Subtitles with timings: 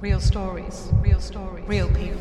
[0.00, 2.16] Real stories, real stories, real people.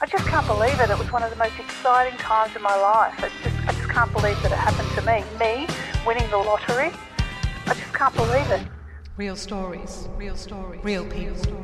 [0.00, 0.88] I just can't believe it.
[0.88, 3.22] It was one of the most exciting times in my life.
[3.22, 5.22] It's just, I just can't believe that it happened to me.
[5.38, 5.66] Me
[6.06, 6.92] winning the lottery.
[7.66, 8.66] I just can't believe it.
[9.18, 11.62] Real stories, real stories, real people.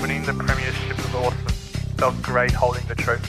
[0.00, 1.48] Winning the premiership was awesome.
[1.98, 3.26] Felt great holding the trophy.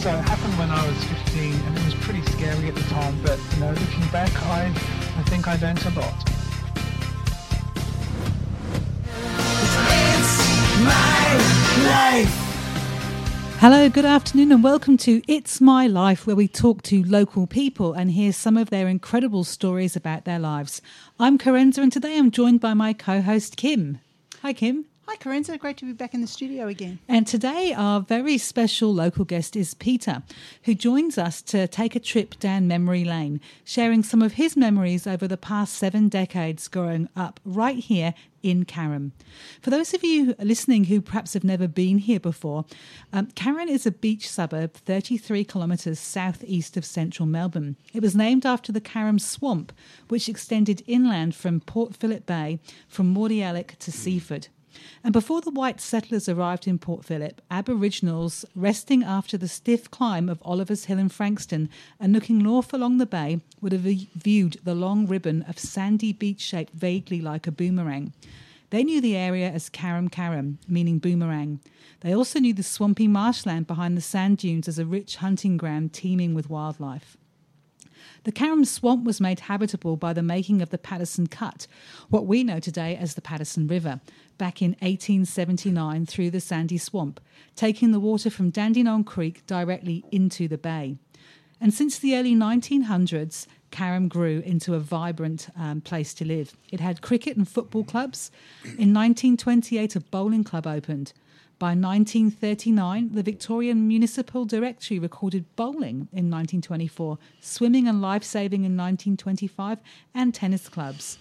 [0.00, 3.18] So it happened when I was 15 and it was pretty scary at the time,
[3.22, 6.28] but you know, looking back, I, I think I learned a lot.
[13.58, 17.94] Hello, good afternoon, and welcome to It's My Life, where we talk to local people
[17.94, 20.80] and hear some of their incredible stories about their lives.
[21.18, 23.98] I'm Corenza, and today I'm joined by my co host, Kim.
[24.42, 24.84] Hi, Kim.
[25.06, 25.58] Hi, Corenza.
[25.58, 26.98] Great to be back in the studio again.
[27.08, 30.22] And today, our very special local guest is Peter,
[30.62, 35.06] who joins us to take a trip down memory lane, sharing some of his memories
[35.06, 39.12] over the past seven decades growing up right here in Carrum.
[39.60, 42.64] For those of you listening who perhaps have never been here before,
[43.12, 47.76] um, Carrum is a beach suburb 33 kilometres southeast of central Melbourne.
[47.92, 49.70] It was named after the Carrum Swamp,
[50.08, 54.48] which extended inland from Port Phillip Bay from Mordialloc to Seaford.
[55.02, 60.28] And before the white settlers arrived in Port Phillip, Aboriginals, resting after the stiff climb
[60.28, 61.68] of Oliver's Hill in Frankston
[62.00, 66.40] and looking north along the bay, would have viewed the long ribbon of sandy beach
[66.40, 68.12] shaped vaguely like a boomerang.
[68.70, 71.60] They knew the area as Carrum Carrum, meaning boomerang.
[72.00, 75.92] They also knew the swampy marshland behind the sand dunes as a rich hunting ground
[75.92, 77.16] teeming with wildlife.
[78.24, 81.66] The Carrum Swamp was made habitable by the making of the Patterson Cut,
[82.08, 84.00] what we know today as the Patterson River,
[84.38, 87.20] back in 1879 through the sandy swamp,
[87.54, 90.96] taking the water from Dandenong Creek directly into the bay.
[91.60, 96.56] And since the early 1900s, Carrum grew into a vibrant um, place to live.
[96.72, 98.30] It had cricket and football clubs.
[98.64, 101.12] In 1928, a bowling club opened.
[101.64, 108.76] By 1939, the Victorian Municipal Directory recorded bowling in 1924, swimming and life saving in
[108.76, 109.78] 1925,
[110.14, 111.16] and tennis clubs.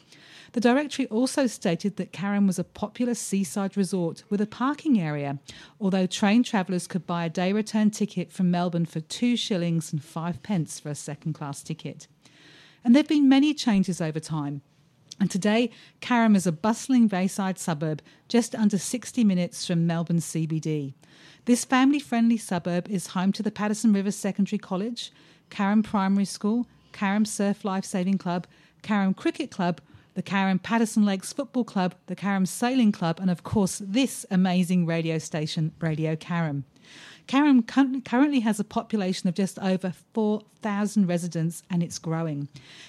[0.51, 5.39] The directory also stated that Carrum was a popular seaside resort with a parking area,
[5.79, 10.03] although train travellers could buy a day return ticket from Melbourne for two shillings and
[10.03, 12.09] five pence for a second class ticket.
[12.83, 14.61] And there have been many changes over time.
[15.19, 15.69] And today,
[16.01, 20.93] Carrum is a bustling Bayside suburb just under 60 minutes from Melbourne CBD.
[21.45, 25.11] This family friendly suburb is home to the Patterson River Secondary College,
[25.49, 28.47] Carrum Primary School, Carrum Surf Life Saving Club,
[28.81, 29.81] Carrum Cricket Club,
[30.13, 34.85] the Carrum Patterson Lakes Football Club, the Carrum Sailing Club, and of course, this amazing
[34.85, 36.63] radio station, Radio Carrum.
[37.27, 37.63] Carrum
[38.05, 42.47] currently has a population of just over 4,000 residents and it's growing.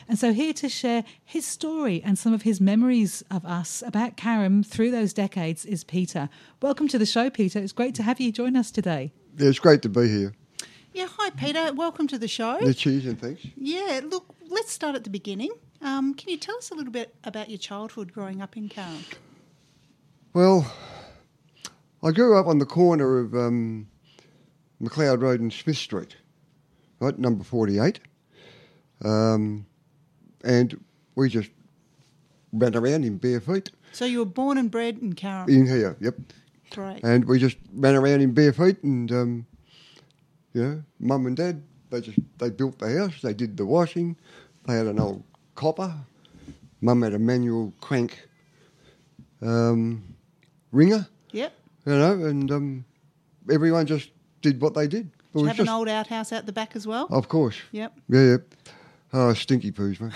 [0.08, 4.16] And so, here to share his story and some of his memories of us about
[4.16, 6.28] Carrum through those decades is Peter.
[6.60, 7.58] Welcome to the show, Peter.
[7.58, 9.12] It's great to have you join us today.
[9.38, 10.32] Yeah, it's great to be here.
[10.92, 11.72] Yeah, hi, Peter.
[11.72, 12.58] Welcome to the show.
[12.60, 13.44] The cheese and thanks.
[13.56, 15.50] Yeah, look, let's start at the beginning.
[15.82, 19.04] Um, can you tell us a little bit about your childhood growing up in Carrum?
[20.32, 20.72] Well,
[22.02, 23.88] I grew up on the corner of um,
[24.82, 26.16] McLeod Road and Smith Street,
[27.00, 28.00] right, number 48.
[29.04, 29.66] Um,
[30.44, 30.78] and
[31.14, 31.50] we just
[32.52, 33.70] ran around in bare feet.
[33.92, 35.48] So you were born and bred in Carrum?
[35.48, 36.16] In here, yep.
[36.70, 37.04] Great.
[37.04, 39.46] And we just ran around in bare feet and, um,
[40.52, 44.16] you know, mum and dad, they just, they built the house, they did the washing,
[44.66, 45.22] they had an old
[45.54, 45.94] copper.
[46.80, 48.28] Mum had a manual crank
[49.40, 50.02] um,
[50.72, 51.06] ringer.
[51.32, 51.52] Yep.
[51.86, 52.84] You know, and um,
[53.50, 54.10] everyone just
[54.44, 55.10] did what they did.
[55.32, 57.06] Did you have an old outhouse out the back as well?
[57.10, 57.56] Of course.
[57.72, 57.98] Yep.
[58.08, 58.36] Yeah, yeah.
[59.12, 60.12] Oh, stinky poos, mate.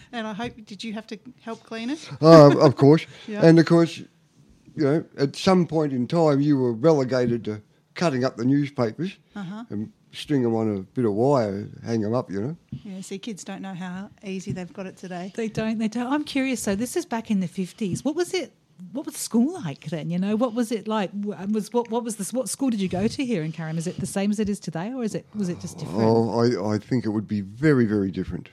[0.12, 2.08] and I hope, did you have to help clean it?
[2.20, 3.04] oh, of course.
[3.28, 3.42] Yep.
[3.44, 7.60] And of course, you know, at some point in time, you were relegated to
[7.94, 9.64] cutting up the newspapers Uh-huh.
[9.70, 12.56] and string them on a bit of wire, hang them up, you know.
[12.84, 15.32] Yeah, see, kids don't know how easy they've got it today.
[15.36, 15.78] They don't.
[15.78, 16.10] They don't.
[16.12, 16.62] I'm curious.
[16.62, 18.04] So this is back in the 50s.
[18.04, 18.52] What was it?
[18.92, 20.08] What was school like then?
[20.10, 21.10] You know, what was it like?
[21.14, 21.90] Was what?
[21.90, 22.32] What was this?
[22.32, 23.76] What school did you go to here in Carrum?
[23.76, 26.00] Is it the same as it is today, or is it was it just different?
[26.00, 28.48] Oh, I, I think it would be very, very different.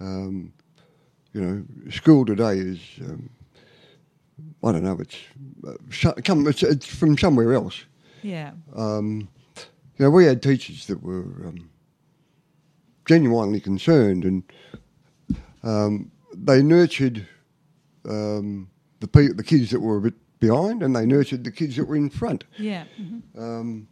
[0.00, 0.52] Um,
[1.34, 3.28] you know, school today is, um,
[4.62, 5.16] I don't know, it's,
[5.66, 7.84] uh, sh- come, it's, it's from somewhere else.
[8.22, 8.52] Yeah.
[8.74, 9.28] Um,
[9.98, 11.70] you know, we had teachers that were um,
[13.06, 14.42] genuinely concerned and
[15.62, 17.26] um, they nurtured
[18.08, 21.76] um, the, pe- the kids that were a bit behind and they nurtured the kids
[21.76, 22.44] that were in front.
[22.58, 22.84] Yeah.
[23.00, 23.22] mhm.
[23.38, 23.88] Um,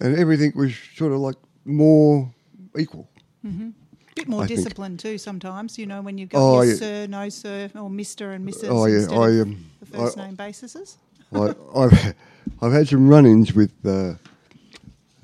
[0.00, 2.32] and everything was sort of like more
[2.78, 3.08] equal.
[3.44, 3.72] A
[4.16, 6.86] bit more I think- too sometimes, you know, when you go Oh, yes, yeah.
[6.86, 8.68] sir, no, sir, or Mister and Mrs.
[8.70, 10.98] Oh, yeah, I, of um, the first I- name basis.
[11.32, 12.14] I, I've
[12.62, 14.14] I've had some run-ins with uh,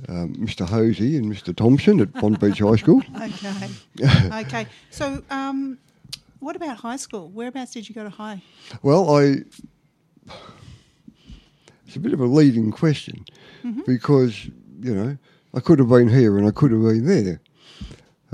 [0.09, 0.67] um, Mr.
[0.67, 1.55] Hosey and Mr.
[1.55, 3.03] Thompson at Bonbeach High School.
[3.23, 4.41] Okay.
[4.41, 4.67] okay.
[4.91, 5.79] So, um,
[6.41, 7.31] what about high school?
[7.31, 8.43] Whereabouts did you go to high?
[8.83, 9.37] Well, I.
[11.87, 13.25] It's a bit of a leading question
[13.85, 14.45] because,
[14.81, 15.17] you know,
[15.55, 17.41] I could have been here and I could have been there.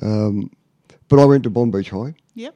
[0.02, 0.50] Um,
[1.08, 2.14] but I went to Bonbeach High.
[2.34, 2.54] Yep.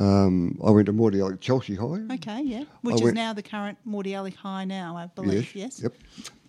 [0.00, 2.14] Um, I went to Mordialloc Chelsea High.
[2.14, 2.42] Okay.
[2.42, 2.64] Yeah.
[2.82, 5.54] Which I is went- now the current Mordialloc High now, I believe.
[5.54, 5.80] Yes.
[5.80, 5.94] Yep.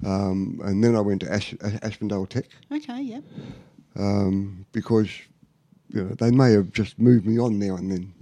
[0.05, 3.01] Um, and then I went to Ash, Ash- Aspendale Tech Okay.
[3.03, 3.23] Yep.
[3.97, 5.09] um, because,
[5.93, 8.13] you know, they may have just moved me on now and then.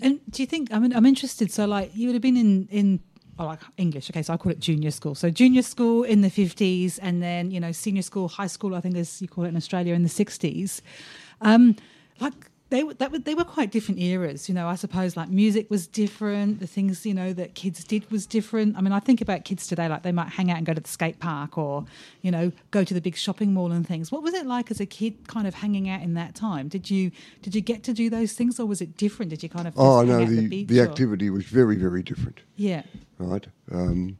[0.00, 0.72] And do you think?
[0.72, 1.50] I mean, I'm interested.
[1.50, 3.00] So, like, you would have been in in
[3.38, 4.10] oh, like English.
[4.10, 5.14] Okay, so I call it junior school.
[5.14, 8.74] So, junior school in the 50s, and then you know, senior school, high school.
[8.74, 10.80] I think as you call it in Australia in the 60s.
[11.40, 11.76] Um,
[12.20, 14.48] like they were that they were quite different eras.
[14.48, 16.58] You know, I suppose like music was different.
[16.58, 18.76] The things you know that kids did was different.
[18.76, 19.88] I mean, I think about kids today.
[19.88, 21.84] Like they might hang out and go to the skate park, or
[22.22, 24.10] you know, go to the big shopping mall and things.
[24.10, 26.66] What was it like as a kid, kind of hanging out in that time?
[26.66, 29.30] Did you did you get to do those things, or was it different?
[29.30, 32.40] Did you kind of Oh, no, the, beach the activity was very, very different.
[32.56, 32.82] Yeah,
[33.18, 33.46] right?
[33.70, 34.18] Um,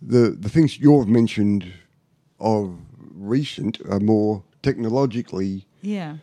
[0.00, 1.70] the the things you've mentioned
[2.40, 2.78] of
[3.14, 6.16] recent are more technologically yeah,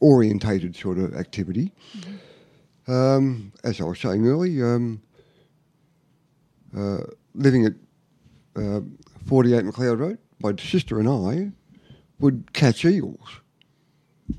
[0.00, 1.72] orientated sort of activity.
[2.88, 5.02] Um, as I was saying earlier, um,
[6.76, 6.98] uh,
[7.34, 7.74] living at
[8.56, 8.80] uh,
[9.26, 11.52] 48 McLeod Road, my sister and I
[12.18, 13.40] would catch eels,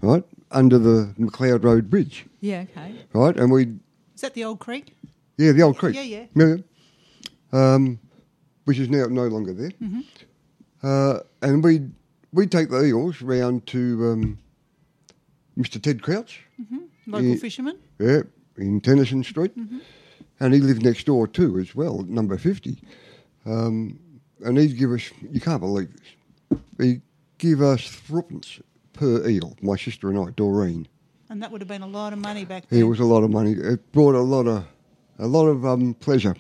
[0.01, 2.65] right, under the McLeod Road Bridge, yeah.
[2.71, 2.95] Okay.
[3.13, 3.79] right, and we'd
[4.15, 4.95] Is that the old creek?
[5.37, 5.95] yeah, the old creek.
[5.95, 6.25] Yeah, yeah.
[6.35, 6.55] yeah.
[7.53, 7.99] Um,
[8.65, 9.71] which is now no longer there.
[10.83, 11.91] Uh, and we'd,
[12.31, 14.39] we'd take the eels round to um,
[15.61, 15.81] Mr.
[15.81, 16.41] Ted Crouch,
[17.07, 17.35] Local Yeah.
[17.35, 17.77] fisherman?
[17.99, 18.21] yeah,
[18.57, 19.51] in Tennyson Street.
[20.39, 22.81] And he lived next door too, as well, number 50.
[23.45, 23.99] Um,
[24.43, 27.01] and he'd give us, you can't believe this, he'd
[27.37, 28.59] give us threepence
[28.93, 30.87] per eel, my sister and I, Doreen.
[31.29, 32.79] And that would have been a lot of money back then.
[32.79, 33.51] It was a lot of money.
[33.53, 34.65] It brought a lot of
[35.19, 36.35] a lot of um, pleasure.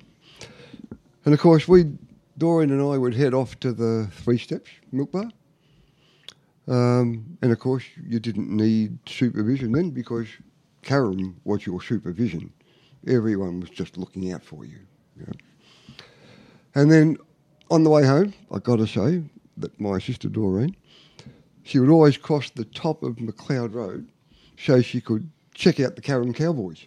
[1.25, 1.85] And of course, we
[2.37, 5.31] Doreen and I would head off to the Three Steps Milk Bar.
[6.67, 10.27] Um, and of course, you didn't need supervision then because
[10.83, 12.51] Carrum was your supervision.
[13.07, 14.79] Everyone was just looking out for you.
[15.17, 15.33] you know.
[16.75, 17.17] And then
[17.69, 19.23] on the way home, I got to say
[19.57, 20.75] that my sister Doreen,
[21.63, 24.07] she would always cross the top of McLeod Road
[24.57, 26.85] so she could check out the Carrum Cowboys.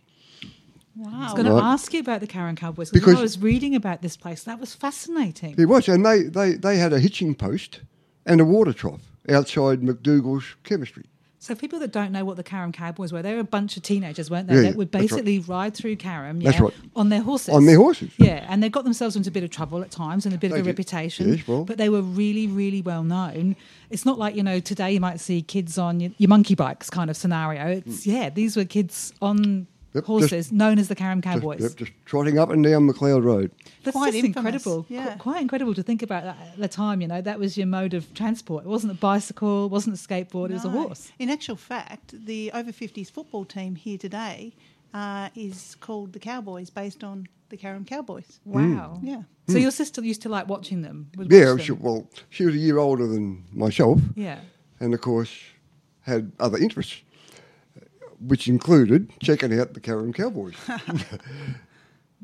[0.97, 1.11] Wow.
[1.13, 3.75] I was going to ask you about the Carrum Cowboys because Because- I was reading
[3.75, 4.45] about this place.
[4.45, 5.57] That was fascinating.
[5.59, 7.81] It was, and they, they, they had a hitching post
[8.25, 11.05] and a water trough outside McDougall's chemistry.
[11.45, 13.83] So people that don't know what the Carrum Cowboys were, they were a bunch of
[13.83, 14.55] teenagers, weren't they?
[14.55, 15.11] Yeah, that would that's right.
[15.11, 16.73] basically ride through Carrum, yeah, right.
[16.97, 17.55] on their horses.
[17.55, 18.13] On their horses.
[18.17, 20.53] Yeah, and they got themselves into a bit of trouble at times and a bit
[20.53, 20.71] They of a did.
[20.71, 21.35] reputation.
[21.35, 21.65] Yes, well.
[21.65, 23.57] but they were really, really well known.
[23.91, 26.89] It's not like you know today you might see kids on your, your monkey bikes
[26.89, 27.67] kind of scenario.
[27.77, 28.15] It's mm.
[28.15, 29.67] yeah, these were kids on.
[29.95, 31.61] Yep, horses just- known as the Carrum Just, Cowboys.
[31.61, 33.53] yep, just trotting up and down McLeod Road.
[33.85, 34.37] That's Quite just infamous,
[34.67, 34.83] incredible.
[34.85, 37.01] Qu- Quite incredible to think about that at the time.
[37.01, 38.65] You know, that was your mode of transport.
[38.65, 41.13] It wasn't a bicycle, it wasn't a skateboard, it was a horse.
[41.21, 44.55] In actual fact, the over 50s football team here today
[44.93, 48.41] uh, is called the Cowboys, based on the Carrum Cowboys.
[48.45, 48.99] Wow.
[49.03, 49.23] Yeah.
[49.47, 51.11] So your sister used to like watching them?
[51.29, 51.83] Yeah, watch she, them?
[51.83, 54.41] well, she was a year older than myself, Yeah.
[54.81, 55.31] and of course
[56.01, 57.03] had other interests,
[58.27, 60.55] which included checking out the Carrum Cowboys.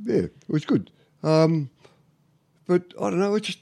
[0.04, 0.90] yeah, it was good.
[1.23, 1.71] Um,
[2.66, 3.59] but I don't know, it's just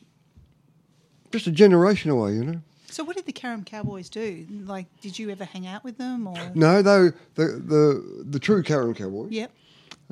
[1.33, 2.61] just a generation away, you know.
[2.91, 4.47] So, what did the Carrum Cowboys do?
[4.65, 6.27] Like, did you ever hang out with them?
[6.27, 9.53] Or No, though the the the true Carrum Cowboys Yep.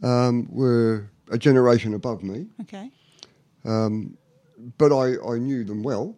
[0.02, 2.46] um, were a generation above me.
[2.62, 2.90] Okay.
[3.64, 4.16] Um,
[4.78, 6.14] but I, I knew them well,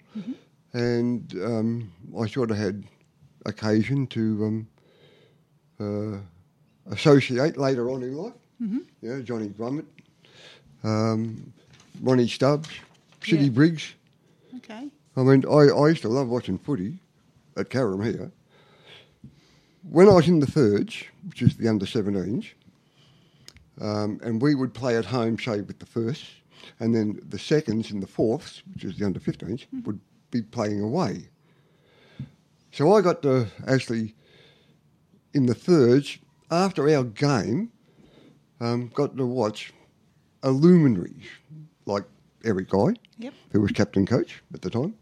[0.72, 2.84] and um, I sort of had
[3.46, 4.68] occasion to um,
[5.80, 6.18] uh,
[6.90, 8.32] associate later on in life.
[8.62, 8.78] Mm-hmm.
[9.02, 9.84] Yeah, Johnny Grummet,
[10.82, 11.52] um,
[12.02, 12.68] Ronnie Stubbs,
[13.24, 13.50] City Yeah.
[13.50, 13.94] Briggs.
[14.56, 14.88] Okay.
[15.16, 16.98] I mean, I, I used to love watching footy
[17.56, 18.30] at Carrum here.
[19.90, 22.46] When I was in the thirds, which is the under 17s,
[23.80, 26.26] um, and we would play at home, say, with the firsts,
[26.80, 30.82] and then the seconds and the fourths, which is the under 15s, would be playing
[30.82, 31.28] away.
[32.72, 34.14] So I got to actually,
[35.34, 36.18] in the thirds,
[36.50, 37.70] after our game,
[38.60, 39.72] um, got to watch
[40.42, 41.26] a luminaries
[41.86, 42.04] like
[42.44, 43.34] Eric Guy, Yep.
[43.52, 44.94] who was captain coach at the time,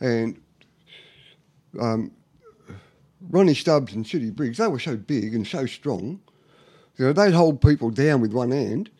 [0.00, 0.40] and
[1.80, 2.10] um,
[3.30, 6.20] Ronnie Stubbs and City Briggs, they were so big and so strong.
[6.96, 8.90] You know, they'd hold people down with one hand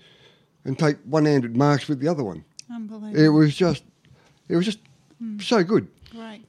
[0.65, 2.45] and take one-handed marks with the other one.
[2.73, 3.21] Unbelievable.
[3.21, 3.85] It was just,
[4.49, 4.79] it was just
[5.41, 5.89] so good.
[6.11, 6.45] Great.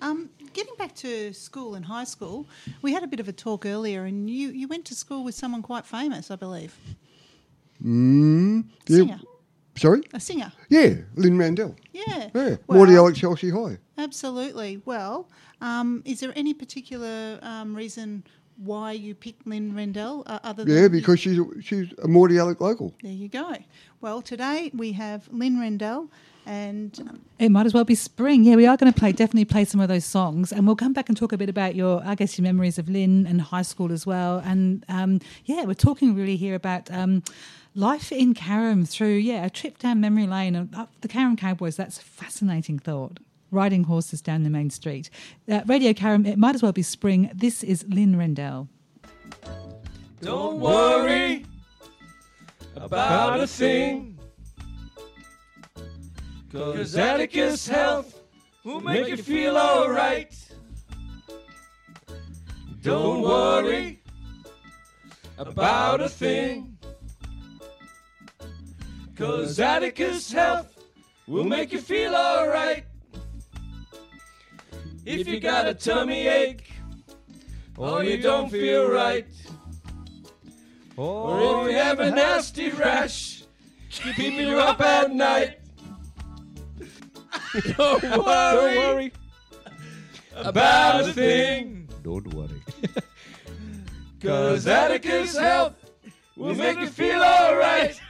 [0.00, 2.46] Um, getting back to school and high school,
[2.82, 5.34] we had a bit of a talk earlier, and you, you went to school with
[5.34, 6.74] someone quite famous, I believe.
[7.84, 8.96] Mm, yeah.
[8.96, 9.20] Singer.
[9.76, 10.02] Sorry?
[10.12, 10.52] A singer.
[10.68, 11.74] Yeah, Lynn Randell.
[11.92, 12.28] Yeah.
[12.34, 13.78] Yeah, Well, Mordialloc Chelsea High.
[13.96, 14.82] Absolutely.
[14.84, 15.28] Well,
[15.60, 18.24] um, is there any particular um, reason
[18.58, 22.60] why you picked Lynn Randell uh, other than Yeah, because she's a, she's a Mordialloc
[22.60, 22.94] local.
[23.02, 23.54] there you go.
[24.02, 26.08] Well, today we have Lynn Randell,
[26.46, 28.44] and um, It might as well be spring.
[28.44, 30.92] Yeah, we are going to play definitely play some of those songs, and we'll come
[30.92, 33.62] back and talk a bit about your, I guess, your memories of Lynn and high
[33.62, 34.38] school as well.
[34.44, 37.22] And um, yeah, we're talking really here about um,
[37.74, 41.76] life in Carrum through yeah a trip down memory lane and up the Carrum Cowboys.
[41.76, 43.18] That's a fascinating thought.
[43.50, 45.10] Riding horses down the main street.
[45.46, 46.26] Uh, Radio Carrum.
[46.26, 47.30] It might as well be spring.
[47.34, 48.68] This is Lynn Randell.
[50.22, 51.44] Don't worry
[52.76, 54.11] about a thing.
[56.52, 58.20] Cause Atticus Health
[58.62, 60.36] will make you feel alright.
[62.82, 64.02] Don't worry
[65.38, 66.76] about a thing.
[69.16, 70.78] Cause Atticus Health
[71.26, 72.84] will make you feel alright.
[75.06, 76.70] If you got a tummy ache
[77.78, 79.26] or you don't feel right.
[80.98, 83.44] Or if you have a nasty rash,
[83.88, 85.61] keeping you up at night.
[87.76, 89.12] Don't worry,
[90.34, 91.88] about a thing.
[92.02, 92.62] Don't worry.
[94.20, 95.74] Cause Atticus Health
[96.36, 98.00] will make you feel alright.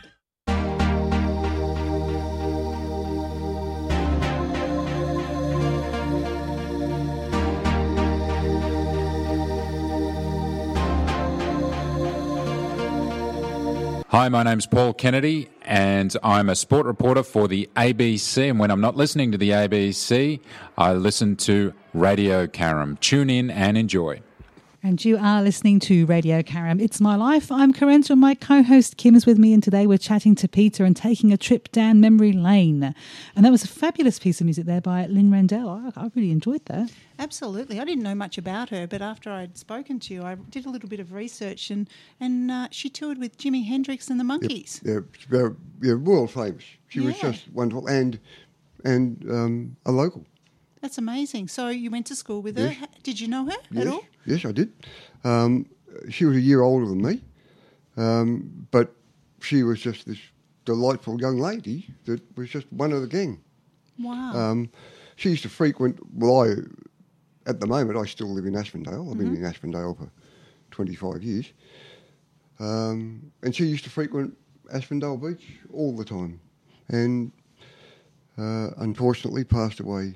[14.13, 18.51] Hi, my name's Paul Kennedy, and I'm a sport reporter for the ABC.
[18.51, 20.39] And when I'm not listening to the ABC,
[20.77, 23.01] I listen to Radio Carrum.
[23.01, 24.21] Tune in and enjoy.
[24.85, 26.81] And you are listening to Radio Carrum.
[26.83, 27.53] It's my life.
[27.53, 30.85] I'm Corinne, and my co-host Kim is with me, and today we're chatting to Peter
[30.85, 32.93] and taking a trip down memory lane.
[33.37, 35.69] And that was a fabulous piece of music there by Lynn Randell.
[35.69, 36.91] I, I really enjoyed that.
[37.21, 40.67] absolutely, I didn't know much about her, but after I'd spoken to you, I did
[40.67, 44.25] a little bit of research, and and uh, she toured with Jimi Hendrix and the
[44.25, 44.81] Monkees.
[44.85, 46.65] Yeah, it's very, yeah, world famous.
[46.89, 48.19] She was just wonderful and
[48.85, 50.27] and um, a local.
[50.81, 51.47] That's amazing.
[51.47, 52.65] So you went to school with her.
[52.67, 52.79] Yes.
[52.81, 54.05] Ha- Did you know her Yes, at all?
[54.27, 54.73] Yes, I did.
[55.25, 55.67] Um,
[56.11, 57.23] she was a year older than me,
[57.97, 58.93] um, but
[59.41, 60.19] she was just this
[60.65, 63.41] delightful young lady that was just one of the gang.
[63.99, 64.33] Wow.
[64.35, 64.71] Um,
[65.17, 65.99] she used to frequent.
[66.15, 66.55] Well, I
[67.49, 69.11] at the moment I still live in Aspendale.
[69.11, 70.11] I've been in Aspendale for
[70.71, 71.53] twenty five years,
[72.59, 74.37] um, and she used to frequent
[74.73, 76.41] Aspendale Beach all the time,
[76.89, 77.31] and
[78.39, 80.15] uh, unfortunately passed away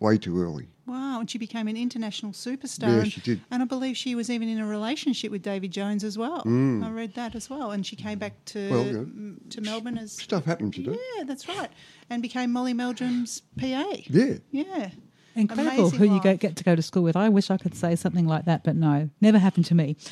[0.00, 0.68] way too early.
[0.86, 2.88] Wow, and she became an international superstar.
[2.88, 3.40] Yeah, and, she did.
[3.50, 6.42] And I believe she was even in a relationship with David Jones as well.
[6.46, 7.72] I read that as well.
[7.72, 8.70] And she came back to Mm.
[8.70, 10.92] Well, you know, m- to Melbourne as Stuff happened to know.
[11.16, 11.70] yeah, that's right,
[12.08, 13.84] and became Molly Meldrum's PA.
[14.08, 14.34] Yeah.
[14.52, 14.90] Yeah.
[15.34, 16.22] Incredible Amazing who you life.
[16.22, 17.14] go, get to go to school with.
[17.16, 19.96] I wish I could say something like that, but no, never happened to me.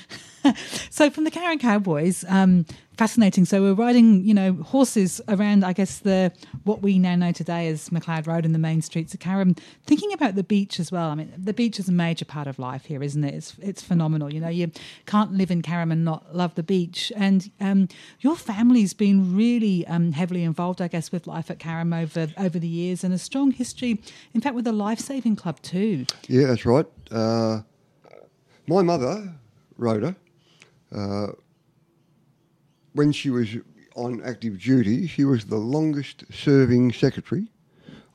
[0.91, 3.45] so from the Carrum Cowboys, um, fascinating.
[3.45, 5.65] So we're riding, you know, horses around.
[5.65, 6.33] I guess the
[6.65, 9.59] what we now know today as McLeod Road and the main streets of Carrum.
[9.87, 11.11] Thinking about the beach as well.
[11.11, 13.35] I mean, the beach is a major part of life here, isn't it?
[13.35, 14.33] It's it's phenomenal.
[14.33, 14.71] You know, you
[15.07, 17.13] can't live in Carrum and not love the beach.
[17.17, 17.89] And um,
[18.21, 22.59] your family's been really um, heavily involved, I guess, with life at Carrum over over
[22.59, 24.01] the years, and a strong history.
[24.33, 26.07] In fact, with the Life Saving Club too.
[26.29, 26.87] Yeah, that's right.
[27.11, 27.63] Uh,
[28.67, 29.35] my mother,
[29.77, 30.17] Rhoda,
[30.95, 31.33] uh,
[32.93, 33.57] when she was
[33.97, 37.49] on active duty, she was the longest serving secretary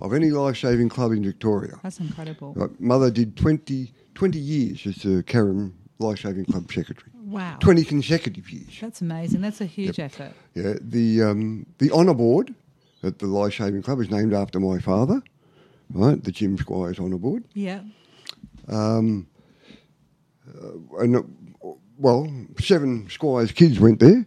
[0.02, 1.80] of any life saving club in Victoria.
[1.84, 2.54] That's incredible.
[2.56, 7.12] Right, mother did 20, 20 years as the Carrum Life Saving Club secretary.
[7.26, 7.58] Wow.
[7.60, 8.78] 20 consecutive years.
[8.80, 9.42] That's amazing.
[9.42, 10.32] That's a huge effort.
[10.56, 12.56] Yeah, the um, the honour board
[13.04, 15.22] at the Life Saving Club is named after my father,
[15.94, 16.24] right?
[16.24, 17.44] The Jim Squires honour board.
[17.54, 17.82] Yeah.
[18.68, 19.26] and
[21.16, 21.22] uh,
[22.00, 24.26] well, seven Squires kids went there.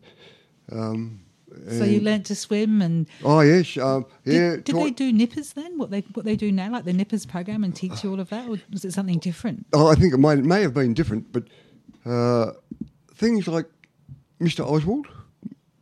[0.71, 1.21] Um,
[1.69, 4.51] So you learnt to swim and oh yes, um, did, yeah.
[4.57, 5.79] did they taught- do nippers then?
[5.79, 8.29] What they what they do now, like the nippers program, and teach you all of
[8.31, 9.67] that, or was it something different?
[9.73, 11.45] oh, I think it might may have been different, but
[12.05, 12.53] uh,
[13.15, 13.67] things like
[14.41, 14.65] Mr.
[14.65, 15.07] Oswald,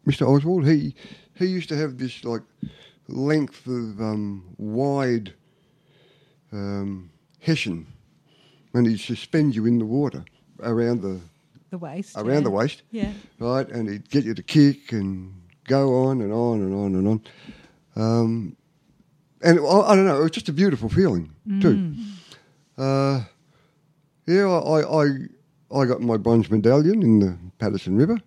[0.06, 0.26] Mr.
[0.26, 0.94] Oswald, he
[1.34, 2.42] he used to have this like
[3.08, 5.34] length of um, wide
[6.52, 7.86] um, hessian
[8.74, 10.24] and he'd suspend you in the water
[10.62, 11.20] around the
[11.70, 12.16] The waist.
[12.16, 12.40] around yeah.
[12.40, 13.12] the waist, Yeah.
[13.38, 13.68] right?
[13.68, 15.32] And he'd get you to kick and
[15.68, 17.22] go on and on and on and on.
[17.96, 18.56] Um,
[19.42, 21.94] and I, I don't know, it was just a beautiful feeling too.
[22.76, 23.22] Uh,
[24.26, 25.06] yeah, I, I
[25.72, 28.18] I got my bronze medallion in the Patterson River.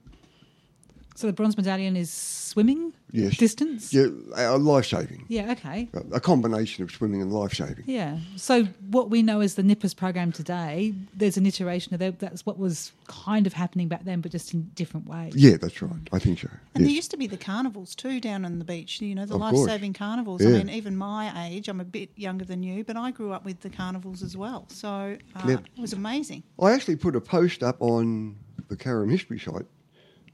[1.15, 3.37] So the bronze medallion is swimming Yes.
[3.37, 3.93] distance.
[3.93, 5.25] Yeah, uh, life saving.
[5.29, 5.51] Yeah.
[5.51, 5.87] Okay.
[6.11, 7.83] A combination of swimming and life saving.
[7.85, 8.17] Yeah.
[8.37, 12.17] So what we know as the Nippers program today, there's an iteration of that.
[12.19, 15.35] That's what was kind of happening back then, but just in different ways.
[15.35, 16.09] Yeah, that's right.
[16.11, 16.49] I think so.
[16.73, 18.99] And there used to be the carnivals too down on the beach.
[18.99, 20.41] You know, the life saving carnivals.
[20.41, 20.49] Yeah.
[20.49, 23.45] I mean, even my age, I'm a bit younger than you, but I grew up
[23.45, 24.65] with the carnivals as well.
[24.69, 25.57] So uh, Yeah.
[25.75, 26.41] it was amazing.
[26.59, 28.37] I actually put a post up on
[28.69, 29.67] the Carrum History site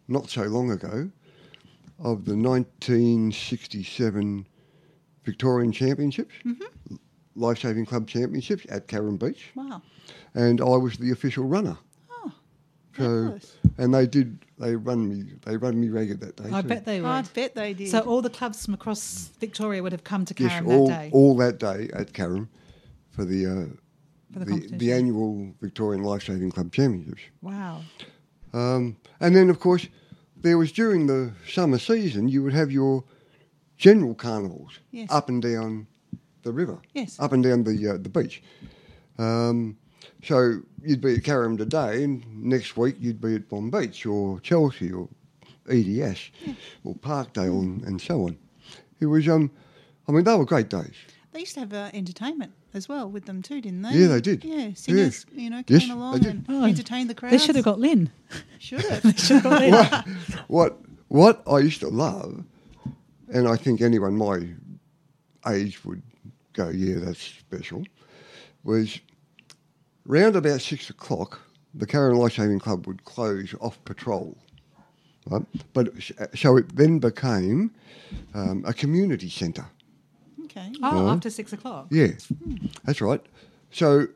[0.07, 1.12] not so long ago
[1.99, 4.47] of the 1967
[5.23, 6.95] Victorian Championships, Mm-hmm.
[7.35, 9.81] Life Saving Club Championships at Carrum Beach, Wow.
[10.33, 11.77] and I was the official runner.
[12.11, 12.31] Oh,
[12.97, 13.39] So,
[13.77, 14.39] and they did.
[14.57, 15.35] They run me.
[15.45, 16.49] They run me ragged that day.
[16.51, 16.67] I too.
[16.67, 17.33] bet they I would.
[17.33, 17.87] bet they did.
[17.89, 20.99] So all the clubs from across Victoria would have come to Yes, Carrum all, that
[21.03, 21.09] day.
[21.13, 22.49] all that day at Carrum
[23.09, 23.65] for the uh,
[24.33, 27.21] For the the, the annual Victorian Life Saving Club Championships.
[27.41, 27.81] wow.
[28.51, 29.87] Um, and then, of course,
[30.41, 33.03] there was during the summer season, you would have your
[33.77, 35.10] general carnivals Yes.
[35.12, 35.88] up and down
[36.43, 37.19] the river, Yes.
[37.19, 38.41] up and down the uh, the beach.
[39.17, 39.77] Um,
[40.24, 44.91] so you'd be at Carrum today, and next week you'd be at Bonbeach or Chelsea
[44.91, 45.08] or
[45.69, 46.31] EDS
[46.84, 48.38] or Parkdale and, and so on.
[49.00, 49.51] It was, um,
[50.08, 50.93] I mean, they were great days.
[51.31, 53.91] They used to have uh, entertainment as well with them too, didn't they?
[53.91, 54.43] Yeah, they did.
[54.43, 57.31] Yeah, singers, you know, came they along and Oh, entertained the crowd.
[57.31, 58.11] They should have got Lynn.
[58.59, 59.01] Should have.
[59.19, 60.17] Should have got Lynn.
[60.47, 62.43] what what I used to love,
[63.33, 64.47] and I think anyone my
[65.51, 66.01] age would
[66.53, 67.83] go, yeah, that's special,
[68.63, 68.99] was
[70.05, 71.39] round about six o'clock,
[71.73, 74.38] the Carrum Life Saving Club would close off patrol.
[75.27, 75.43] Right?
[75.73, 75.89] But
[76.36, 77.71] so it then became
[78.34, 79.65] um, a community centre.
[80.49, 80.71] Okay.
[80.81, 81.09] Oh, No.
[81.09, 81.88] after six o'clock.
[81.91, 82.12] Yeah,
[82.85, 83.21] that's right.
[83.71, 84.07] So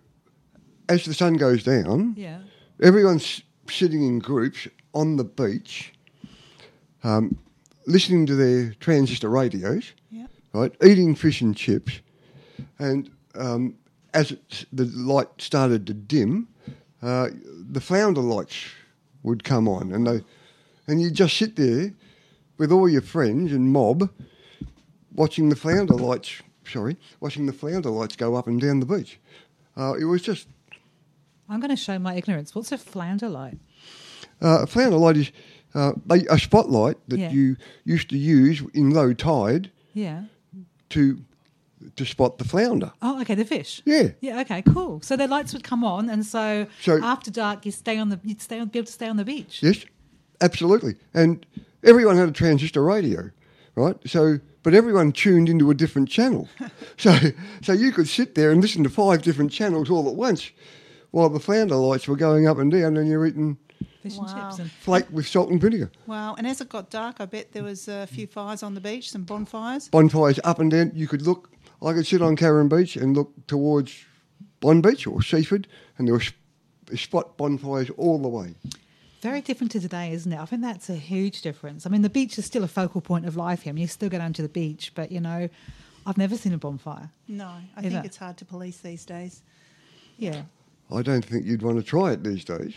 [0.89, 2.39] as the sun goes down, Yeah.
[2.81, 5.93] everyone's sitting in groups on the beach,
[7.03, 7.37] um,
[7.87, 10.27] listening to their transistor radios, Yeah.
[10.53, 11.99] right, eating fish and chips,
[12.79, 13.75] and um,
[14.13, 16.47] as it, the light started to dim,
[17.01, 17.29] uh,
[17.71, 18.65] the flounder lights
[19.23, 20.21] would come on, and they,
[20.87, 21.93] and you just sit there
[22.57, 24.09] with all your friends and mob,
[25.15, 26.41] watching the flounder lights.
[26.65, 29.19] Sorry, watching the flounder lights go up and down the beach.
[29.75, 30.47] Uh, it was just
[31.49, 32.55] I'm going to show my ignorance.
[32.55, 33.57] What's a flounder light?
[34.41, 35.31] Uh, a flounder light is
[35.75, 37.31] uh, a, a spotlight that Yeah.
[37.31, 40.23] you used to use in low tide Yeah.
[40.89, 41.19] to
[41.97, 42.93] to spot the flounder.
[43.01, 43.81] Oh, okay, the fish.
[43.85, 44.11] Yeah.
[44.21, 44.39] Yeah.
[44.41, 44.61] Okay.
[44.61, 45.01] Cool.
[45.01, 48.19] So the lights would come on, and so, So- after dark, you stay on the
[48.23, 49.61] you'd stay on, be able to stay on the beach.
[49.61, 49.83] Yes,
[50.39, 50.95] absolutely.
[51.13, 51.45] And
[51.83, 53.31] everyone had a transistor radio,
[53.75, 53.97] right?
[54.05, 56.47] So, but everyone tuned into a different channel.
[56.97, 57.15] so,
[57.61, 60.49] so you could sit there and listen to five different channels all at once,
[61.11, 63.57] while the flounder lights were going up and down, and you're eating
[64.01, 64.25] Fish Wow.
[64.25, 64.59] and chips.
[64.59, 65.89] And flake with salt and vinegar.
[66.07, 66.35] Wow.
[66.37, 69.09] And as it got dark, I bet there was a few fires on the beach,
[69.11, 69.87] some bonfires.
[69.89, 70.91] bonfires up and down.
[70.93, 71.49] You could look.
[71.81, 74.05] I could sit on Carrum Beach and look towards
[74.61, 78.55] Bonbeach or Seaford, and there were spot bonfires all the way.
[79.23, 80.39] Very different to today, isn't it?
[80.39, 81.85] I think that's a huge difference.
[81.85, 83.71] I mean, the beach is still a focal point of life here.
[83.71, 85.49] I mean, you still go down to the beach, but you know,
[86.05, 87.09] I've never seen a bonfire.
[87.27, 88.05] No, I think it?
[88.05, 89.41] it's hard to police these days.
[90.17, 90.43] Yeah.
[90.91, 92.73] I don't think you'd want to try it these days.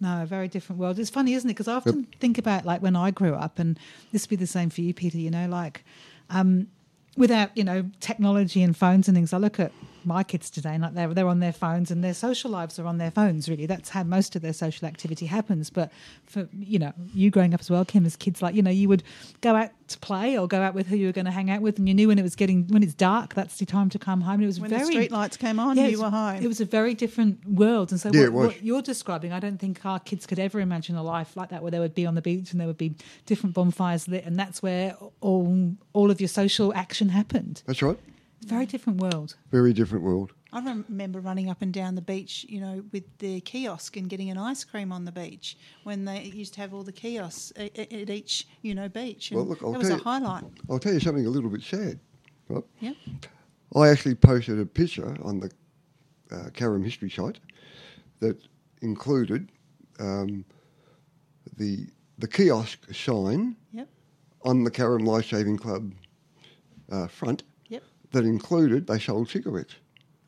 [0.00, 0.98] No, a very different world.
[0.98, 1.52] It's funny, isn't it?
[1.52, 3.78] Because I often think about like when I grew up, and
[4.12, 5.18] this would be the same for you, Peter.
[5.18, 5.84] You know, like
[6.30, 6.68] um,
[7.16, 9.32] without you know technology and phones and things.
[9.32, 9.72] I look at
[10.06, 12.98] my kids today, like they're they're on their phones, and their social lives are on
[12.98, 13.48] their phones.
[13.48, 15.70] Really, that's how most of their social activity happens.
[15.70, 15.90] But
[16.26, 18.88] for you know, you growing up as well, Kim, as kids, like you know, you
[18.88, 19.02] would
[19.40, 21.60] go out to play or go out with who you were going to hang out
[21.60, 23.98] with, and you knew when it was getting when it's dark, that's the time to
[23.98, 24.34] come home.
[24.34, 26.42] And it was When very the street lights came on, Yeah, you were home.
[26.42, 29.58] It was a very different world, and so Yeah, what, what you're describing, I don't
[29.58, 32.14] think our kids could ever imagine a life like that, where they would be on
[32.14, 32.94] the beach and there would be
[33.26, 37.62] different bonfires lit, and that's where all all of your social action happened.
[37.66, 37.98] That's right.
[38.44, 39.36] Very different world.
[39.50, 40.32] Very different world.
[40.52, 44.30] I remember running up and down the beach, you know, with the kiosk and getting
[44.30, 47.76] an ice cream on the beach when they used to have all the kiosks at,
[48.10, 49.30] each, you know, beach.
[49.30, 50.44] And Well, look, I'll that was tell a you- highlight.
[50.70, 51.98] I'll tell you something a little bit sad.
[52.48, 52.62] Right?
[52.80, 52.92] Yeah.
[53.74, 55.50] I actually posted a picture on the
[56.30, 57.40] uh, Carrum History site
[58.20, 58.38] that
[58.82, 59.50] included
[59.98, 60.44] um,
[61.56, 61.86] the
[62.18, 63.88] the kiosk sign Yep.
[64.42, 65.92] on the Carrum Life Saving Club
[66.92, 67.42] uh, front.
[68.14, 69.74] That included they sold cigarettes.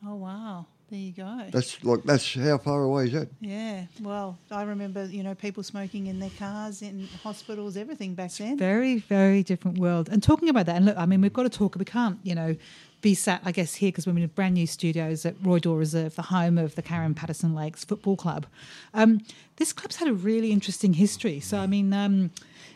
[0.05, 0.65] Oh wow.
[0.89, 1.43] There you go.
[1.51, 3.29] That's like that's how far away is that?
[3.41, 3.85] yeah.
[4.01, 8.57] Well, I remember you know people smoking in their cars, in hospitals, everything back then.
[8.57, 10.07] Very, very different world.
[10.09, 11.75] And talking about that, and look, I mean, we've got to talk.
[11.75, 12.55] We can't, you know,
[13.01, 15.77] be sat, I guess, here because we're in a brand new studios at Roy Dore
[15.77, 18.45] Reserve, the home of the Carrum Patterson Lakes Football Club.
[18.93, 19.21] Um,
[19.57, 21.39] this club's had a really interesting history.
[21.39, 22.31] So, I mean, um,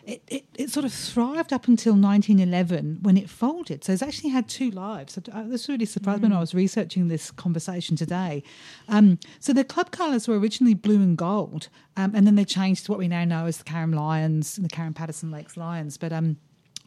[0.06, 3.84] it, it, it sort of thrived up until 1911 when it folded.
[3.84, 5.18] So it's actually had two lives.
[5.32, 8.44] I uh, this really surprised me when I was researching this conversation today.
[8.90, 12.86] Um, so the club colours were originally blue and gold, um, and then they changed
[12.86, 15.98] to what we now know as the Carrum Lions and the Carrum Patterson Lakes Lions.
[15.98, 16.38] But um,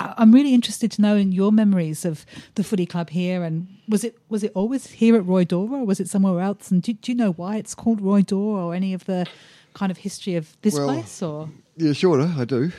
[0.01, 3.69] I- I'm really interested to know in your memories of the footy club here, and
[3.89, 6.71] was it was it always here at Roy Dore, or was it somewhere else?
[6.71, 9.27] And do, do you know why it's called Roy Dore, or any of the
[9.75, 11.23] kind of history of this Well, place?
[11.23, 12.71] Or Yeah, sure, I do.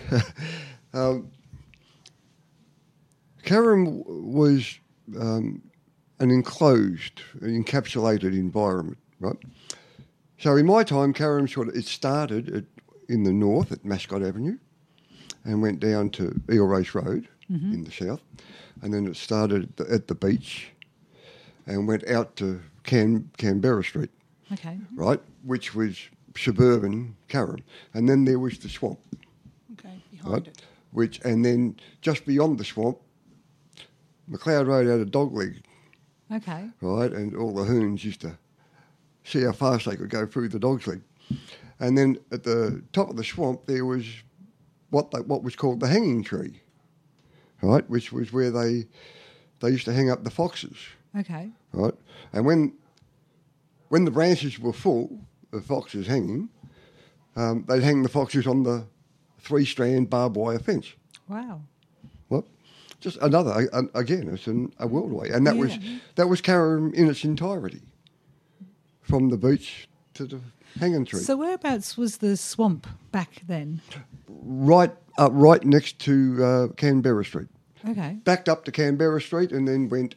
[0.94, 1.32] um,
[3.44, 4.80] Carrum was
[5.20, 5.62] um,
[6.20, 9.38] an enclosed, encapsulated environment, right?
[10.40, 12.64] So in my time, Carrum sort of, it started at,
[13.10, 14.58] in the north at Mascot Avenue
[15.44, 17.28] and went down to Eel Race Road
[17.74, 18.22] in the south.
[18.82, 20.70] And then it started at the, at the beach
[21.68, 24.10] and went out to Can, Canberra Street
[24.54, 26.00] okay, right, which was
[26.38, 27.62] suburban Carrum,
[27.94, 29.00] and then there was the swamp,
[29.74, 30.62] Okay, behind right, it.
[30.92, 32.98] which, and then just beyond the swamp,
[34.30, 35.64] McLeod Road had a dog leg,
[36.34, 38.38] okay, right, and all the hoons used to
[39.24, 41.02] see how fast they could go through the dog's leg,
[41.80, 44.06] and then at the top of the swamp there was
[44.90, 46.62] what they, what was called the hanging tree,
[47.62, 48.86] right, which was where they
[49.62, 50.76] they used to hang up the foxes.
[51.18, 51.94] Okay, right?
[52.34, 52.74] And when
[53.90, 55.20] when the branches were full
[55.54, 56.50] of foxes hanging,
[57.36, 58.86] um, they'd hang the foxes on the
[59.40, 60.94] three-strand barbed wire fence.
[61.28, 61.62] wow,
[62.30, 62.46] What?
[63.00, 65.30] Just another a- a- again, it's an, a world away.
[65.30, 65.78] and that was
[66.16, 67.82] that was Carrum in its entirety,
[69.02, 70.40] from the beach to the
[70.80, 73.82] hanging tree, So whereabouts was the swamp back then?
[74.28, 77.48] right up right next to uh, Canberra Street,
[77.88, 80.16] Okay, backed up to Canberra Street, and then went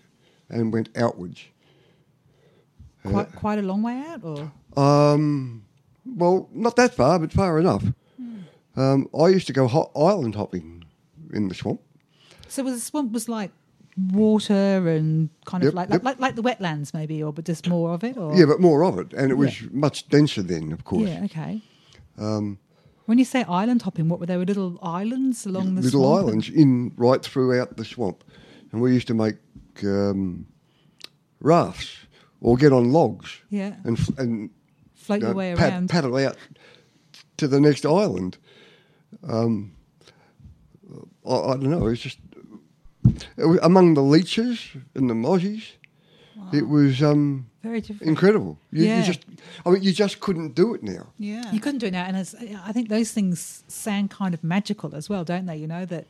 [0.48, 1.44] and went outwards.
[3.04, 5.64] quite quite a long way out, or Um,
[6.04, 7.84] well, not that far, but far enough.
[8.16, 8.80] Hmm.
[8.80, 10.84] Um, I used to go ho- island hopping
[11.32, 11.80] in the swamp.
[12.48, 13.50] so was the swamp was like
[14.12, 16.04] water and kind of like, yep.
[16.04, 18.84] like like the wetlands maybe, or but just more of it, or Yeah, but more
[18.84, 21.08] of it, and it was much denser then, of course.
[21.08, 21.60] Yeah, okay.
[22.16, 22.58] Um,
[23.06, 24.38] when you say island hopping, what were there?
[24.38, 26.18] Were little islands along the little swamp?
[26.28, 28.22] islands in right throughout the swamp,
[28.72, 29.36] and we used to make
[29.82, 30.46] um,
[31.40, 31.90] rafts
[32.40, 33.74] or get on logs Yeah.
[33.84, 34.50] and and
[35.08, 35.90] Float you your know, way pad- around.
[35.90, 36.36] paddle out
[37.38, 38.36] to the next island.
[39.26, 39.72] Um,
[41.26, 41.86] I, I don't know.
[41.86, 42.18] It was just
[43.36, 44.60] it was, among the leeches
[44.94, 45.64] and the mozzies.
[46.52, 48.08] It was um, Very different.
[48.08, 48.58] incredible.
[48.70, 49.00] You, Yeah.
[49.00, 49.20] you just,
[49.66, 51.08] I mean, you just couldn't do it now.
[51.18, 51.50] Yeah.
[51.52, 55.10] You couldn't do it now, and I think those things sound kind of magical as
[55.10, 55.56] well, don't they?
[55.58, 56.06] You know that.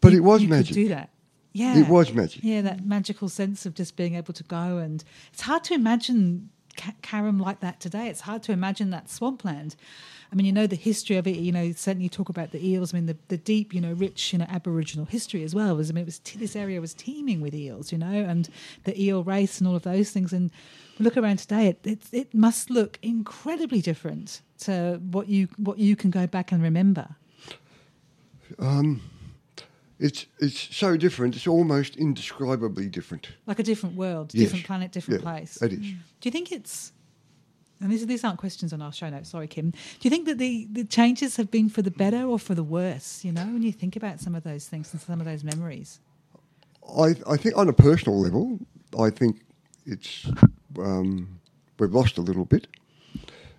[0.00, 0.68] But you- it was you magic.
[0.68, 1.10] Could do that.
[1.54, 2.42] Yeah, It was magic.
[2.42, 6.48] Yeah, that magical sense of just being able to go, and it's hard to imagine
[6.76, 8.08] Carrum like that today.
[8.08, 9.76] It's hard to imagine that swampland.
[10.30, 11.36] I mean, you know the history of it.
[11.36, 12.94] You know, certainly you talk about the eels.
[12.94, 15.76] I mean, the, the deep, you know, rich, you know, Aboriginal history as well.
[15.76, 17.92] Was I mean, it was t- this area was teeming with eels.
[17.92, 18.48] You know, and
[18.84, 20.32] the eel race and all of those things.
[20.32, 20.50] And
[20.98, 25.96] look around today, it it, it must look incredibly different to what you what you
[25.96, 27.16] can go back and remember.
[28.58, 29.02] Um,
[29.98, 31.36] It's it's so different.
[31.36, 33.28] It's almost indescribably different.
[33.46, 34.44] Like a different world, Yes.
[34.44, 35.62] different planet, different Yeah, place.
[35.62, 35.78] It is.
[35.78, 36.92] Do you think it's
[37.80, 39.70] and these, these aren't questions on our show notes, sorry, Kim.
[39.70, 42.62] Do you think that the, the changes have been for the better or for the
[42.62, 45.42] worse, you know, when you think about some of those things and some of those
[45.42, 45.98] memories?
[46.96, 48.58] I I think on a personal level,
[48.98, 49.40] I think
[49.84, 50.30] it's
[50.78, 51.40] um,
[51.78, 52.66] we've lost a little bit.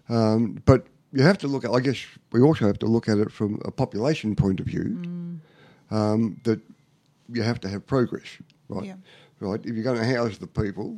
[0.10, 1.72] Um, but you have to look at.
[1.72, 2.00] I guess
[2.32, 5.40] we also have to look at it from a population point of view.
[5.98, 6.60] Um, that
[7.32, 8.28] you have to have progress,
[8.68, 8.84] right?
[8.86, 8.96] Yeah.
[9.40, 9.60] Right.
[9.64, 10.98] If you're going to house the people,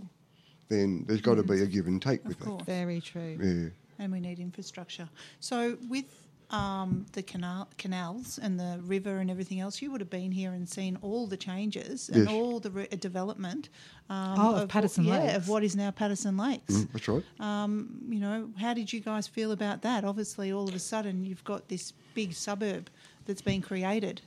[0.70, 2.64] then there's got to be a give and take with course.
[2.66, 3.38] Very true.
[3.42, 3.70] Yeah.
[4.04, 5.08] and we need infrastructure.
[5.40, 6.06] So with
[6.52, 10.52] um, the canal, canals and the river and everything else, you would have been here
[10.52, 13.70] and seen all the changes and all the re- development.
[14.10, 15.38] Um, Oh, of what- Patterson yeah, Lakes.
[15.38, 16.74] of what is now Patterson Lakes.
[16.74, 17.24] Mm, that's right.
[17.40, 20.04] Um, you know, how did you guys feel about that?
[20.06, 22.90] Obviously, all of a sudden, you've got this big suburb
[23.26, 24.22] that's been created.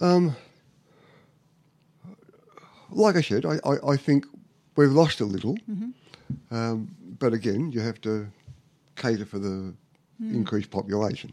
[0.00, 0.36] Um,
[2.90, 4.26] like I said, I, I, I think
[4.76, 5.56] we've lost a little.
[6.50, 8.28] Um, but again, you have to
[8.96, 9.74] cater for the
[10.20, 11.32] increased population.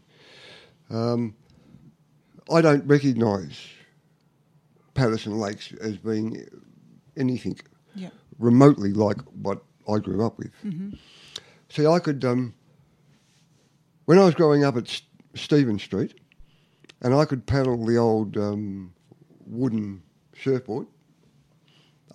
[0.90, 1.34] Um,
[2.52, 3.58] I don't recognise
[4.94, 6.44] Patterson Lakes as being
[7.16, 7.58] anything
[7.94, 8.10] Yeah.
[8.38, 10.50] remotely like what I grew up with.
[11.70, 12.54] See, I could, um,
[14.04, 15.02] when I was growing up at S-
[15.34, 16.14] Stephen Street,
[17.02, 18.92] and I could paddle the old um,
[19.46, 20.02] wooden
[20.40, 20.86] surfboard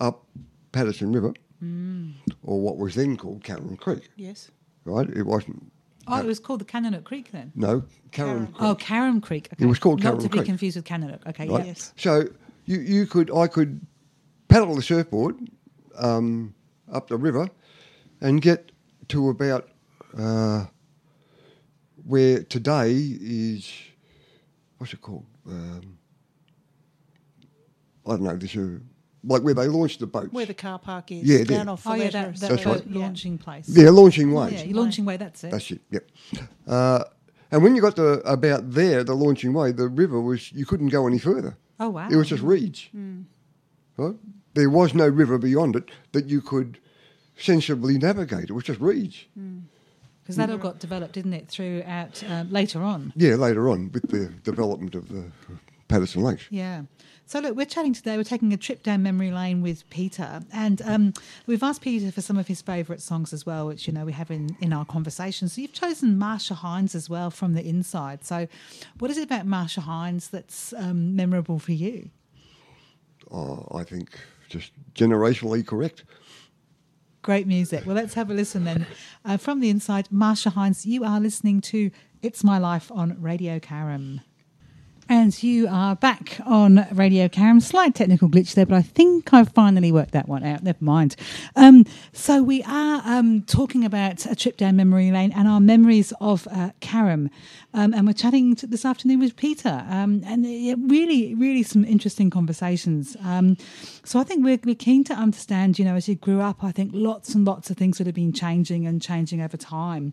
[0.00, 0.24] up
[0.72, 1.32] Patterson River,
[2.42, 4.50] or what was then called Carrum Creek, Yes.
[4.84, 5.08] right?
[5.08, 5.72] It wasn't,
[6.06, 7.52] Oh, it was called the Kananook Creek then.
[7.54, 8.62] no, Carrum Creek.
[8.62, 9.48] Oh, Carrum Creek.
[9.52, 9.64] Okay.
[9.64, 11.26] It was called Not Carrum to be confused with Kananook.
[11.26, 11.66] Okay, right?
[11.66, 11.92] Yes.
[11.96, 12.28] So
[12.64, 13.80] you, you could, I could
[14.48, 15.36] paddle the surfboard
[15.98, 16.54] um,
[16.90, 17.48] up the river
[18.20, 18.72] and get
[19.08, 19.68] to about
[20.18, 20.66] uh,
[22.06, 23.70] where today is,
[24.78, 25.26] what's it called?
[25.46, 25.98] Um,
[28.06, 28.80] I don't know, this is
[29.24, 30.32] like where they launched the boats.
[30.32, 31.24] Where the car park is.
[31.24, 31.72] Yeah, down there.
[31.74, 32.90] off Oh, yeah, that, that That's boat right.
[32.90, 33.68] launching place.
[33.68, 34.64] yeah, launching way.
[34.66, 35.50] Yeah, launching way, that's it.
[35.50, 35.80] That's it.
[35.90, 36.10] Yep.
[36.66, 37.04] Uh,
[37.50, 40.88] and when you got to about there, the launching way, the river was you couldn't
[40.88, 41.56] go any further.
[41.80, 42.08] Oh, wow.
[42.10, 42.88] It was just reeds.
[43.96, 44.14] Right?
[44.54, 46.78] There was no river beyond it that you could
[47.36, 48.50] sensibly navigate.
[48.50, 49.24] It was just reeds.
[50.28, 53.14] Because that all got developed, didn't it, throughout uh, later on?
[53.16, 55.32] Yeah, later on with the development of the
[55.88, 56.44] Patterson Lakes.
[56.50, 56.82] Yeah.
[57.24, 58.18] So look, we're chatting today.
[58.18, 61.14] We're taking a trip down memory lane with Peter, and um,
[61.46, 64.12] we've asked Peter for some of his favourite songs as well, which you know we
[64.12, 65.48] have in, in our conversation.
[65.48, 68.22] So you've chosen Marcia Hines as well from the inside.
[68.22, 68.48] So,
[68.98, 72.10] what is it about Marcia Hines that's um, memorable for you?
[73.30, 74.10] Oh, I think
[74.50, 76.04] just generationally correct.
[77.28, 77.84] Great music.
[77.84, 78.86] Well, let's have a listen then.
[79.22, 81.90] Uh, from the inside, Marcia Hines, you are listening to
[82.22, 84.20] It's My Life on Radio Carrum.
[85.10, 87.62] And you are back on Radio Carrum.
[87.62, 90.62] Slight technical glitch there, but I think I've finally worked that one out.
[90.62, 91.16] Never mind.
[91.56, 96.12] Um, so we are um, talking about a trip down memory lane and our memories
[96.20, 96.72] of uh.
[96.92, 97.30] Um,
[97.72, 99.86] and we're chatting this afternoon with Peter.
[99.88, 103.16] Um, and uh, really, really some interesting conversations.
[103.24, 103.56] Um,
[104.04, 106.70] so I think we're, we're keen to understand, you know, as you grew up, I
[106.70, 110.12] think lots and lots of things that have been changing and changing over time.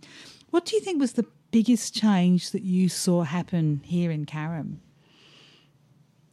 [0.51, 4.77] What do you think was the biggest change that you saw happen here in Carrum?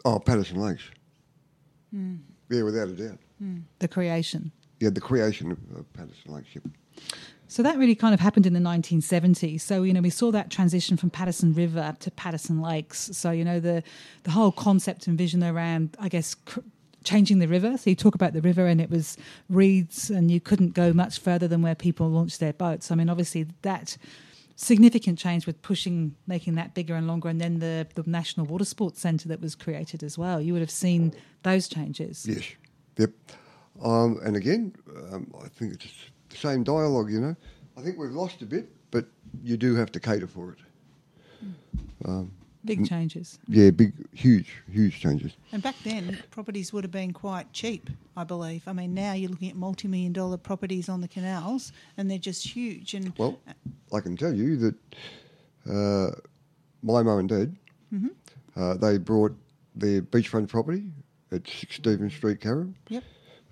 [0.05, 0.83] Oh, Patterson Lakes.
[1.93, 2.17] Hmm.
[2.51, 3.19] Yeah, without a doubt.
[3.39, 3.59] Hmm.
[3.79, 4.53] the creation.
[4.81, 6.49] Yeah, the creation of, of Patterson Lakes.
[6.55, 6.65] Yep.
[7.49, 9.61] So that really kind of happened in the 1970s.
[9.61, 13.11] So you know we saw that transition from Patterson River to Patterson Lakes.
[13.13, 13.83] So you know the
[14.25, 16.35] the whole concept and vision around, I guess.
[16.35, 16.61] Cr-
[17.05, 17.77] Changing the river.
[17.79, 19.17] So you talk about the river, and it was
[19.51, 22.93] reeds, and you couldn't go much further than where people launched their boats.
[22.93, 23.97] I mean, obviously, that
[24.63, 28.65] significant change with pushing, making that bigger and longer, and then the, the National Water
[28.65, 30.41] Sports Centre that was created as well.
[30.41, 32.27] You would have seen those changes.
[32.27, 32.45] Yes.
[32.97, 33.11] Yep.
[33.83, 34.75] Um, and again,
[35.11, 35.93] um, I think it's
[36.29, 37.37] the same dialogue, you know.
[37.77, 39.07] I think we've lost a bit, but
[39.43, 40.59] you do have to cater for it.
[42.65, 43.39] Big changes.
[43.49, 45.33] Yeah, big, huge, huge changes.
[45.51, 48.63] And back then, properties would have been quite cheap, I believe.
[48.69, 52.47] I mean, now you're looking at multi-million dollar properties on the canals, and they're just
[52.47, 52.95] huge.
[52.95, 53.41] And Well,
[53.93, 54.75] I can tell you that
[55.69, 56.11] uh,
[56.83, 57.57] my mum and dad,
[58.57, 59.37] uh, they brought
[59.75, 60.85] their beachfront property
[61.33, 63.03] at 6 Stephen Street, Carrum, yep,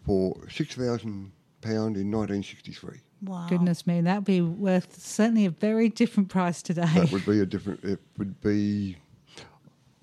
[0.07, 1.31] for £6,000 in
[1.64, 3.01] 1963.
[3.22, 6.87] Wow, Goodness me, that'd be worth certainly a very different price today.
[6.94, 8.96] That would be a different, it would be,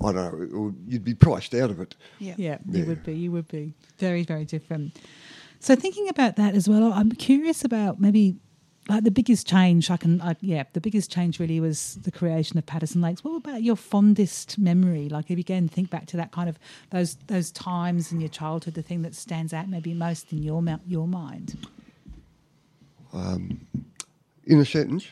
[0.04, 1.96] I don't know, it would, you'd be priced out of it.
[2.20, 3.14] yeah, Yeah, you would be.
[3.16, 4.98] You would be very, very different.
[5.60, 8.38] So thinking about that as well, I'm curious about maybe
[8.90, 9.90] like the biggest change.
[9.92, 13.24] I can, I, yeah, the biggest change really was the creation of Patterson Lakes.
[13.24, 15.10] What about your fondest memory?
[15.10, 16.58] Like if you again think back to that kind of
[16.92, 20.64] those those times in your childhood, the thing that stands out maybe most in your
[20.86, 21.68] your mind.
[24.46, 25.08] In a sentence,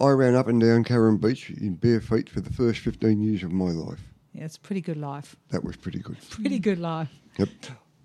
[0.00, 3.42] I ran up and down Carrum Beach in bare feet for the first 15 years
[3.42, 4.00] of my life.
[4.32, 5.34] Yeah, it's a pretty good life.
[5.50, 6.16] That was pretty good.
[6.30, 7.10] Pretty good life.
[7.38, 7.48] Yep.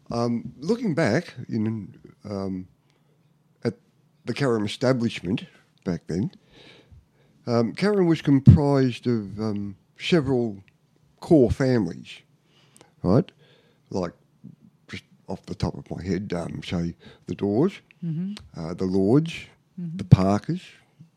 [0.10, 1.96] Um, looking back in,
[2.28, 2.68] um,
[3.64, 3.76] at
[4.26, 5.46] the Carrum establishment
[5.84, 6.32] back then,
[7.46, 10.64] um, Carrum was comprised of um, several
[11.20, 12.22] core families,
[13.04, 13.32] right?
[13.92, 14.14] Like,
[15.28, 16.96] off the top of my head, um, say
[17.28, 17.74] the Doors,
[18.58, 19.34] uh, the Lords,
[19.78, 20.62] the Parkers,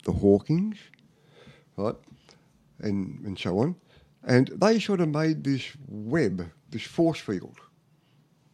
[0.05, 0.77] the Hawkings,
[1.77, 1.97] right?
[2.81, 3.75] And, and so on.
[4.23, 7.59] And they sort of made this web, this force field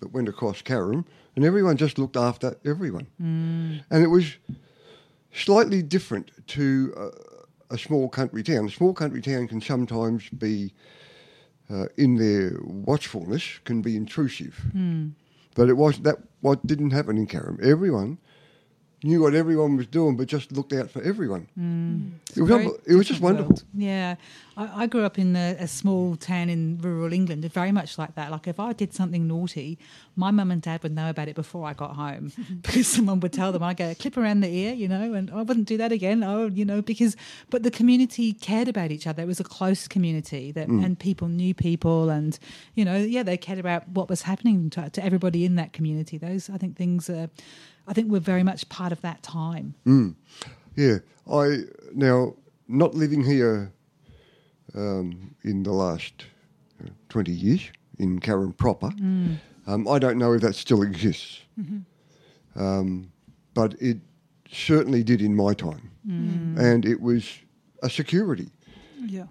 [0.01, 1.05] that went across Carrum,
[1.37, 3.07] and everyone just looked after everyone.
[3.91, 4.37] And it was
[5.33, 6.93] slightly different to
[7.71, 8.67] a, a small country town.
[8.67, 10.73] A small country town can sometimes be,
[11.71, 14.61] uh, in their watchfulness, can be intrusive.
[15.55, 17.63] But it was that what didn't happen in Carrum.
[17.63, 18.19] Everyone
[19.05, 21.49] knew what everyone was doing, but just looked out for everyone.
[21.59, 22.13] Mm.
[22.37, 23.51] It was, it was just wonderful.
[23.51, 23.65] world.
[23.75, 24.17] Yeah,
[24.57, 28.15] I, I grew up in a, a small town in rural England, very much like
[28.15, 28.31] that.
[28.31, 29.79] Like if I did something naughty,
[30.15, 33.33] my mum and dad would know about it before I got home because someone would
[33.33, 33.63] tell them.
[33.63, 36.23] I go clip around the ear, you know, and oh, I wouldn't do that again.
[36.23, 37.17] Oh, you know, because
[37.51, 39.23] but the community cared about each other.
[39.23, 40.85] It was a close community that, mm.
[40.85, 42.39] and people knew people, and
[42.75, 46.19] you know, yeah, they cared about what was happening to, to everybody in that community.
[46.19, 47.31] Those, I think, things are.
[47.87, 49.75] I think we're very much part of that time.
[50.77, 50.99] Yeah,
[51.31, 51.59] I
[51.95, 52.35] now
[52.69, 53.73] not living here
[54.75, 56.25] um, in the last
[56.83, 58.91] uh, twenty years in Carrum proper.
[59.67, 61.41] Um, I don't know if that still exists,
[62.57, 63.13] um,
[63.55, 63.99] but it
[64.51, 65.91] certainly did in my time,
[66.59, 67.29] and it was
[67.83, 68.51] a security,
[69.01, 69.27] Yeah.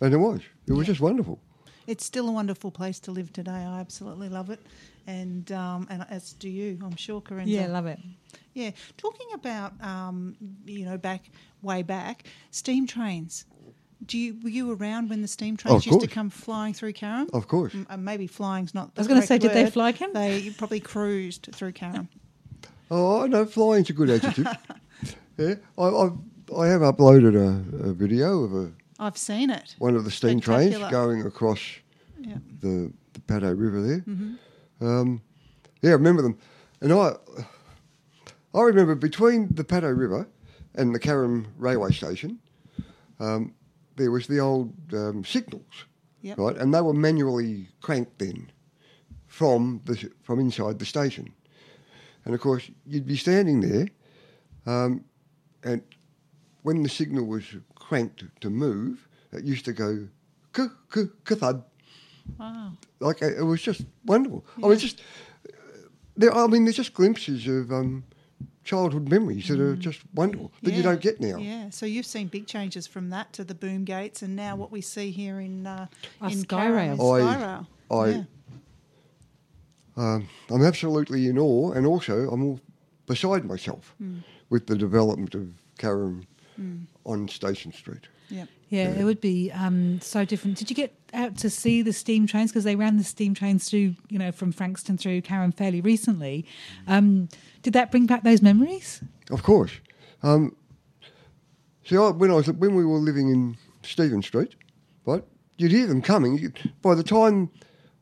[0.00, 0.40] and it was.
[0.66, 1.38] It was just wonderful.
[1.86, 3.50] It's still a wonderful place to live today.
[3.50, 4.60] I absolutely love it,
[5.06, 7.48] and um, and as do you, I'm sure, Corinne.
[7.48, 7.98] Yeah, love it.
[8.54, 11.24] Yeah, talking about um, you know back
[11.62, 13.44] way back, steam trains.
[14.06, 16.92] Do you were you around when the steam trains Of used to come flying through
[16.92, 17.30] Carrum?
[17.32, 17.74] Of course.
[17.74, 18.94] M- uh, maybe flying's not.
[18.94, 20.12] The I was gonna correct say, did they fly, Kim?
[20.12, 22.08] They probably cruised through Carrum.
[22.90, 24.46] Oh, I know flying's a good adjective.
[25.38, 26.12] yeah, I, I've,
[26.56, 28.72] I have uploaded a, a video of a
[29.04, 29.74] I've seen it.
[29.78, 31.60] one of the steam trains going across
[32.18, 32.38] Yeah.
[32.60, 34.00] the, the Paddo River there.
[34.00, 34.86] Mm-hmm.
[34.86, 35.22] Um,
[35.82, 36.38] yeah, I remember them.
[36.80, 37.12] And I
[38.54, 40.26] I remember between the Paddo River
[40.74, 42.38] and the Carrum railway station,
[43.20, 43.54] um,
[43.96, 45.84] there was the old um, signals,
[46.22, 46.38] Yep.
[46.38, 46.56] right?
[46.56, 48.50] And they were manually cranked then
[49.26, 51.32] from the from inside the station.
[52.24, 53.88] And of course, you'd be standing there,
[54.66, 55.04] um,
[55.62, 55.82] and
[56.64, 60.08] when the signal was cranked to move, it used to go
[60.52, 61.62] k k k thud.
[62.38, 62.72] Wow.
[63.00, 64.44] Like it was just wonderful.
[64.62, 65.02] I mean, just
[66.16, 66.34] there.
[66.34, 68.04] I mean, there's just glimpses of um,
[68.64, 71.36] childhood memories that are just wonderful that you don't get now.
[71.36, 74.72] Yeah, so you've seen big changes from that to the boom gates, and now what
[74.72, 75.86] we see here in uh,
[76.22, 76.96] in Skyrail.
[76.96, 77.66] Carrum I- Skyrail.
[77.90, 78.24] I- yeah.
[79.96, 82.60] Um, I'm absolutely in awe, and also I'm all
[83.06, 83.94] beside myself
[84.48, 85.48] with the development of
[86.58, 88.08] Carrum on Station Street.
[88.28, 88.46] yeah.
[88.70, 90.56] Yeah, it would be um, so different.
[90.56, 92.50] Did you get out to see the steam trains?
[92.50, 96.44] Because they ran the steam trains through, you know, from Frankston through Carrum fairly recently.
[96.88, 97.28] Um,
[97.62, 99.00] did that bring back those memories?
[99.30, 99.70] Of course.
[100.24, 100.56] Um,
[101.84, 104.56] see, I, when I was when we were living in Stephen Street,
[105.06, 105.22] right,
[105.56, 106.38] you'd hear them coming.
[106.38, 107.50] You, by the time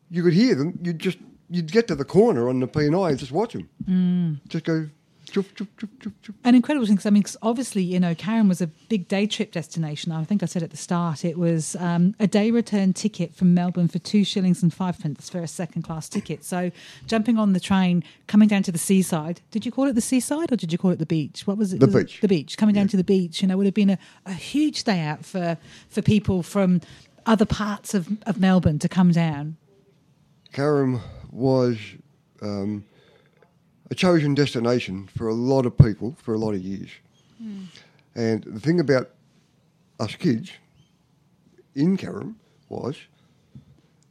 [0.09, 2.95] you could hear them, you'd just you'd get to the corner on the P and
[2.95, 3.69] I and just watch them.
[3.87, 4.47] Mm.
[4.47, 4.89] Just go,
[5.33, 5.91] chup, chup,
[6.21, 6.35] chup.
[6.43, 9.25] An incredible thing, 'cause I mean, 'cause obviously, you know, Carrum was a big day
[9.27, 10.11] trip destination.
[10.11, 13.53] I think I said at the start it was um, a day return ticket from
[13.53, 16.43] Melbourne for two shillings and five pence for a second class ticket.
[16.45, 16.71] So,
[17.07, 19.41] jumping on the train, coming down to the seaside.
[19.51, 21.47] Did you call it the seaside or did you call it the beach?
[21.47, 21.79] What was it?
[21.79, 22.21] The Was it beach.
[22.21, 22.57] the beach.
[22.57, 25.25] Coming down to the beach, you know, would have been a, a huge day out
[25.25, 25.57] for
[25.89, 26.81] for people from
[27.25, 29.55] other parts of, of Melbourne to come down.
[30.53, 31.77] Carrum was
[32.41, 32.83] um,
[33.93, 36.89] a chosen destination for a lot of people for a lot of years.
[38.15, 39.11] And the thing about
[39.99, 40.51] us kids
[41.75, 42.33] in Carrum
[42.69, 42.95] was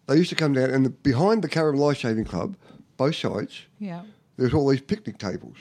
[0.06, 2.54] they used to come down, and the, behind the Carrum Life Saving Club,
[2.96, 4.02] both sides, Yeah.
[4.36, 5.56] there was all these picnic tables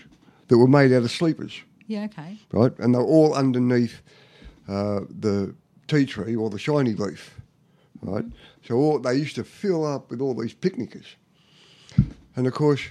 [0.49, 1.53] that were made out of sleepers,
[1.87, 2.03] Yeah.
[2.05, 2.37] Okay.
[2.51, 2.73] right?
[2.79, 4.01] And they were all underneath
[4.67, 5.55] uh, the
[5.87, 7.39] tea tree or the shiny leaf,
[8.03, 8.25] right?
[8.67, 11.15] So all, they used to fill up with all these picnickers.
[12.35, 12.81] And of course,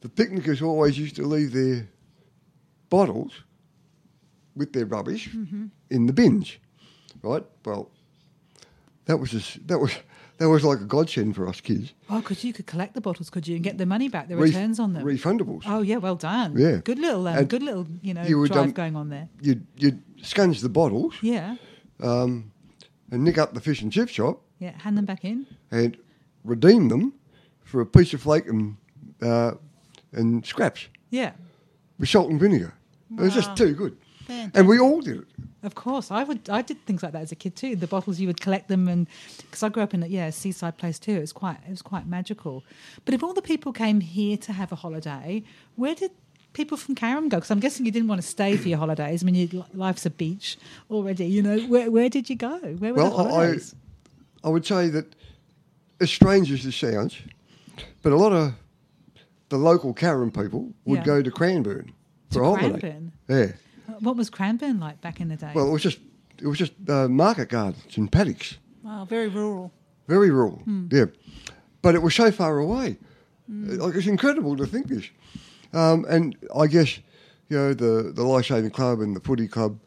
[0.00, 1.88] the picnickers always used to leave their
[2.88, 3.32] bottles
[4.56, 5.28] with their rubbish
[5.90, 6.56] in the bins,
[7.22, 7.44] right?
[7.64, 7.90] Well,
[9.06, 9.92] that was just, that was
[10.38, 11.92] that was like a godsend for us kids.
[12.08, 14.36] Oh, because you could collect the bottles, could you, and get the money back, the
[14.36, 15.04] Ref- returns on them.
[15.04, 15.62] refundables.
[15.66, 16.56] Oh yeah, well done.
[16.56, 16.76] Yeah.
[16.82, 19.28] good little, um, good little, you know, you drive um, going on there.
[19.42, 21.56] You'd you'd scunge the bottles Yeah,
[22.02, 22.52] um,
[23.10, 25.46] and nick up the fish and chip shop yeah, hand them back in.
[25.70, 25.96] and
[26.44, 27.12] redeem them
[27.62, 28.76] for a piece of flake and
[29.22, 29.52] uh,
[30.12, 31.32] and scraps Yeah,
[31.98, 32.74] with salt and vinegar.
[33.12, 33.96] It was just too good,
[34.26, 34.56] Fantastic.
[34.58, 35.26] and we all did it.
[35.64, 36.10] of course.
[36.12, 37.74] I would, I did things like that as a kid too.
[37.76, 39.08] The bottles you would collect them, and
[39.38, 41.70] because I grew up in a yeah a seaside place too, it was quite, it
[41.70, 42.62] was quite magical.
[43.04, 45.42] But if all the people came here to have a holiday,
[45.74, 46.12] where did
[46.52, 47.38] people from Carrum go?
[47.38, 49.22] Because I'm guessing you didn't want to stay for your holidays.
[49.22, 50.56] I mean, your life's a beach
[50.88, 51.26] already.
[51.26, 52.58] You know, where where did you go?
[52.58, 53.74] Where were Well, the I- holidays?
[54.44, 55.14] I would say that,
[56.00, 57.16] as strange as this sounds,
[58.02, 58.54] but a lot of
[59.50, 61.04] the local Carrum people would Yeah.
[61.04, 61.92] go to Cranbourne
[62.30, 62.80] for To a holiday.
[62.80, 63.12] Cranbourne?
[63.28, 63.52] Yeah.
[64.00, 65.52] what was Cranbourne like back in the day?
[65.54, 65.98] Well, it was just
[66.38, 68.56] it was just uh, market gardens and paddocks.
[68.82, 69.72] Wow, very rural.
[70.08, 70.86] Very rural, Hmm.
[70.90, 71.04] yeah.
[71.82, 72.96] But it was so far away.
[73.48, 75.04] Like it's incredible to think this.
[75.72, 76.98] Um, and I guess,
[77.48, 79.78] you know, the, the Life Saving Club and the footy club,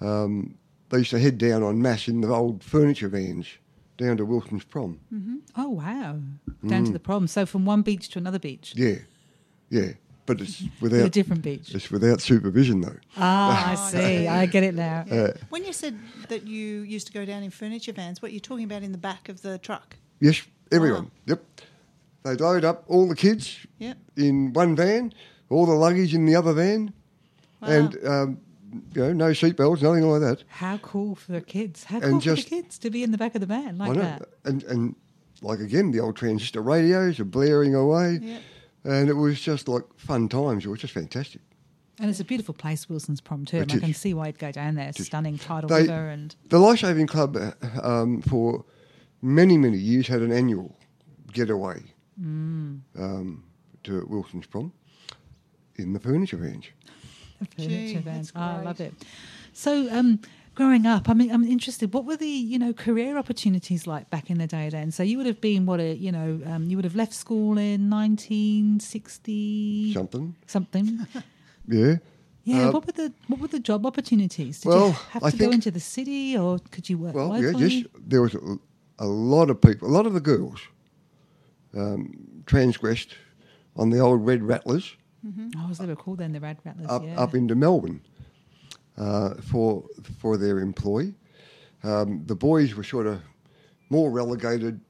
[0.00, 0.54] um,
[0.88, 3.46] they used to head down on masse in the old furniture vans
[4.00, 4.98] down to Wilson's Prom.
[5.56, 6.18] Oh wow,
[6.66, 6.86] down Mm.
[6.86, 7.26] to the prom.
[7.28, 8.72] So from one beach to another beach.
[8.74, 8.96] Yeah,
[9.68, 9.92] yeah.
[10.26, 11.74] But it's To a different beach.
[11.74, 12.96] It's without supervision though.
[13.16, 14.26] Ah, I see.
[14.28, 15.04] I get it now.
[15.10, 15.98] Uh, When you said
[16.28, 18.98] that you used to go down in furniture vans, what you're talking about in the
[19.10, 19.96] back of the truck?
[20.20, 20.42] yes,
[20.72, 21.04] everyone.
[21.04, 21.10] Wow.
[21.26, 21.40] Yep.
[22.22, 23.96] They load up all the kids Yep.
[24.16, 25.12] in one van,
[25.48, 26.92] all the luggage in the other van,
[27.62, 28.38] and um,
[28.94, 30.44] you know, no seatbelts, nothing like that.
[30.48, 31.84] How cool for the kids.
[31.84, 33.92] How And cool for the kids to be in the back of the van like
[33.92, 34.00] know.
[34.02, 34.22] that.
[34.44, 34.94] And and
[35.42, 38.42] like again, the old transistor radios are blaring away, Yep.
[38.84, 40.64] and it was just like fun times.
[40.64, 41.40] It was just fantastic.
[41.98, 43.58] And it's a beautiful place, Wilson's Prom too.
[43.58, 44.90] And I can see why you'd go down there.
[44.94, 47.36] Stunning tidal They- river and The Life Saving Club
[47.82, 48.64] um, for
[49.22, 50.78] many many years had an annual
[51.32, 51.82] getaway
[52.20, 52.80] Mm.
[52.98, 53.44] um,
[53.84, 54.72] to Wilson's Prom
[55.76, 56.74] in the furniture range.
[57.40, 58.30] The furniture Gee, vans.
[58.32, 58.94] that's Oh, I love it.
[59.52, 60.20] So, um,
[60.54, 61.92] growing up, I mean, I'm interested.
[61.92, 64.68] What were the you know career opportunities like back in the day?
[64.68, 67.12] Then, so you would have been what a you know um, you would have left
[67.14, 71.06] school in 1960 Something, something.
[71.68, 71.96] yeah.
[72.44, 74.60] Yeah, Uh, what were the what were the job opportunities?
[74.60, 77.14] Did well, you have I to go think- into the city, or could you work
[77.14, 77.68] Well, yeah, locally?
[77.68, 78.40] yes, there was a,
[78.98, 80.60] a lot of people, a lot of the girls
[81.76, 83.14] um, transgressed
[83.76, 84.96] on the old Red Rattlers
[85.56, 86.88] Oh, they were called then, the Rad Rattlers.
[86.88, 87.20] up, yeah.
[87.20, 88.00] up into Melbourne
[88.96, 89.84] uh, for
[90.18, 91.12] for their employ.
[91.82, 93.20] Um, the boys were sort of
[93.88, 94.80] more relegated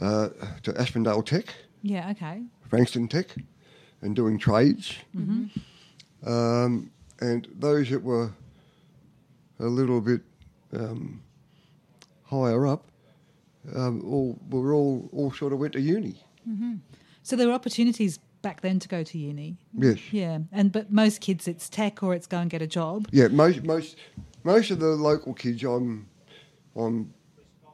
[0.00, 0.28] uh,
[0.62, 2.42] to Aspendale Tech, yeah, okay.
[2.68, 3.34] Frankston Tech,
[4.02, 4.94] and doing trades.
[6.26, 8.32] Um, and those that were
[9.58, 10.22] a little bit
[10.72, 11.22] um,
[12.24, 12.86] higher up,
[13.74, 16.16] um, all were all all sort of went to uni.
[17.22, 19.58] So there were opportunities back then to go to uni.
[19.74, 19.98] Yes.
[20.12, 23.08] Yeah, and but most kids it's tech or it's go and get a job.
[23.12, 23.96] Yeah, most most
[24.44, 26.08] most of the local kids, I'm
[26.76, 27.12] I'm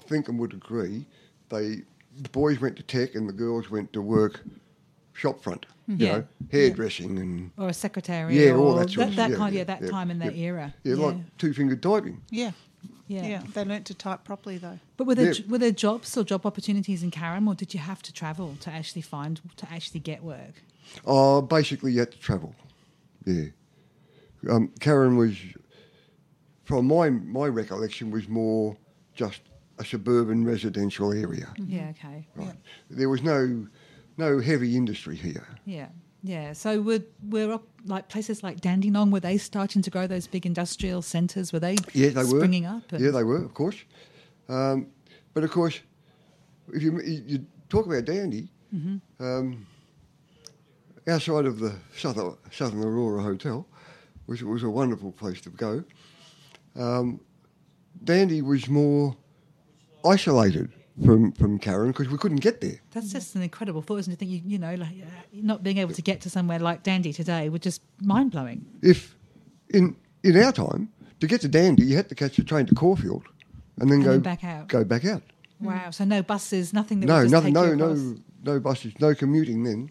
[0.06, 1.06] thinking would agree.
[1.48, 1.82] They
[2.20, 4.42] the boys went to tech and the girls went to work
[5.12, 5.66] shop front.
[5.88, 6.12] You Yeah.
[6.18, 8.36] know, hairdressing and Or a secretary.
[8.36, 9.54] yeah, or all that sort that, of that yeah, kind.
[9.54, 10.46] Yeah, yeah, that yeah, time in that yeah.
[10.46, 10.74] era.
[10.82, 12.22] Yeah, like two fingered typing.
[12.30, 12.50] Yeah.
[13.08, 13.26] Yeah.
[13.26, 13.42] Yeah.
[13.54, 14.78] They learnt to type properly though.
[14.96, 15.40] But were there Yeah.
[15.48, 18.70] were there jobs or job opportunities in Carrum, or did you have to travel to
[18.70, 20.62] actually find to actually get work?
[21.04, 22.54] Oh, basically you had to travel.
[23.24, 23.46] Yeah.
[24.48, 25.36] Um, Carrum was,
[26.64, 28.76] from my my recollection, was more
[29.14, 29.40] just
[29.78, 31.52] a suburban residential area.
[31.56, 31.90] Yeah.
[31.90, 32.26] Okay.
[32.34, 32.56] Right.
[32.90, 33.66] There was no
[34.16, 35.46] no heavy industry here.
[35.64, 35.88] Yeah.
[36.26, 36.52] Yeah.
[36.54, 41.02] So we're up, like places like Dandenong were they starting to grow those big industrial
[41.02, 41.52] centres?
[41.52, 42.82] Were they Yeah, they were springing up?
[42.90, 43.76] Yeah, they were, of course.
[44.48, 44.88] Um,
[45.34, 45.80] but of course,
[46.72, 49.24] if you you talk about Dandy, Mm-hmm.
[49.24, 49.66] um,
[51.06, 53.64] outside of the Southern Southern Aurora Hotel,
[54.26, 55.84] which was a wonderful place to go,
[56.74, 57.20] um,
[58.02, 59.16] Dandy was more
[60.04, 60.72] isolated
[61.04, 62.80] from from Carrum because we couldn't get there.
[62.92, 64.18] That's just an incredible thought, isn't it?
[64.18, 67.12] Think you, you know, like uh, not being able to get to somewhere like Dandy
[67.12, 68.64] today would just mind blowing.
[68.82, 69.14] If
[69.70, 70.88] in in our time
[71.20, 73.24] to get to Dandy, you had to catch a train to Caulfield,
[73.78, 74.68] and then And go then back out.
[74.68, 75.22] Go back out.
[75.60, 75.90] Wow.
[75.90, 77.54] So no buses, nothing that No, would just nothing.
[77.54, 78.92] take No, no, no buses.
[79.00, 79.90] No commuting then.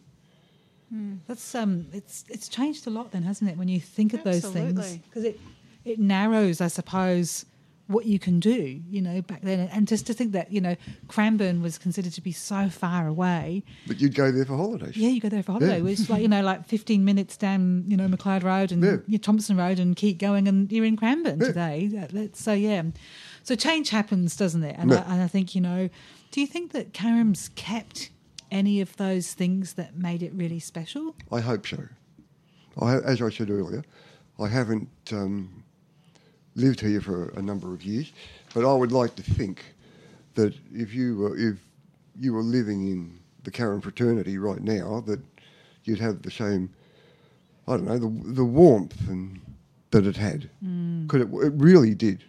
[1.28, 3.58] That's um, it's it's changed a lot then, hasn't it?
[3.58, 5.40] When you think of those things, because it
[5.84, 7.46] it narrows, I suppose,
[7.88, 8.82] what you can do.
[8.90, 10.76] You know, back then, and just to think that you know
[11.08, 13.64] Cranbourne was considered to be so far away.
[13.88, 14.98] But you'd go there for holidays.
[14.98, 15.80] Yeah, you go there for holiday.
[15.82, 15.90] Yeah.
[15.92, 19.18] It's like you know, like fifteen minutes down, you know, McLeod Road and Yeah.
[19.20, 21.48] Thompson Road, and keep going, and you're in Cranbourne Yeah.
[22.08, 22.30] today.
[22.34, 22.84] So yeah,
[23.44, 24.76] so change happens, doesn't it?
[24.80, 24.94] And.
[24.94, 25.90] I, and I think you know,
[26.32, 28.10] do you think that Carrum's kept
[28.52, 31.16] any of those things that made it really special?
[31.32, 31.84] I hope so.
[32.82, 33.84] I, as I said earlier,
[34.40, 35.64] I haven't um,
[36.56, 38.12] lived here for a number of years,
[38.54, 39.64] but I would like to think
[40.36, 41.58] that if you were if
[42.20, 45.20] you were living in the Carrum fraternity right now, that
[45.84, 46.74] you'd have the same.
[47.68, 49.42] I don't know the the warmth and
[49.92, 50.50] that it had.
[50.64, 51.08] Mm.
[51.08, 51.28] Could it?
[51.28, 52.24] It really did.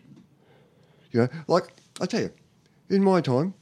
[1.12, 2.30] You know, like I tell you,
[2.88, 3.54] in my time,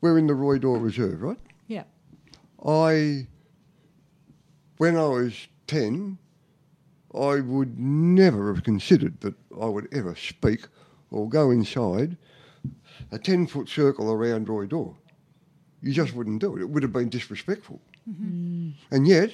[0.00, 1.38] we're in the Roy Dore Reserve, right?
[1.66, 1.84] Yeah.
[2.66, 3.26] I,
[4.78, 6.18] when I was 10,
[7.16, 10.66] I would never have considered that I would ever speak
[11.10, 12.16] or go inside
[13.12, 14.96] a 10 foot circle around Roy Dore.
[15.80, 16.62] You just wouldn't do it.
[16.62, 17.80] It would have been disrespectful.
[18.08, 18.70] Mm-hmm.
[18.90, 19.32] And yet,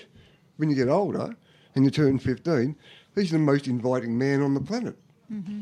[0.56, 1.34] when you get older
[1.74, 2.76] and you turn 15,
[3.14, 4.96] he's the most inviting man on the planet.
[5.32, 5.60] Mm-hmm.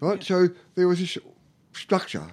[0.00, 0.22] Right?
[0.22, 1.18] So there was this
[1.72, 2.26] structure,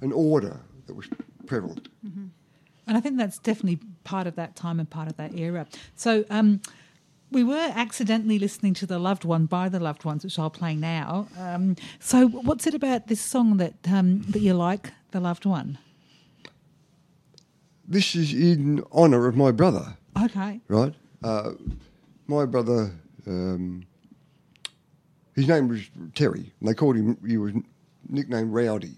[0.00, 1.06] an order that was
[1.46, 1.88] prevalent.
[2.06, 2.26] Mm-hmm.
[2.86, 5.66] And I think that's definitely part of that time and part of that era.
[5.94, 6.62] So, um,
[7.30, 10.74] We were accidentally listening to The Loved One by The Loved Ones, which I'll play
[10.74, 11.28] now.
[11.38, 15.78] Um, so, what's it about this song that um, that you like, The Loved One?
[17.86, 20.60] This is in honour of my brother, Okay.
[20.68, 20.94] right?
[21.22, 21.52] Uh,
[22.26, 22.92] my brother,
[23.26, 23.84] um,
[25.34, 25.82] his name was
[26.14, 27.52] Terry, and they called him, he was
[28.08, 28.96] nicknamed Rowdy,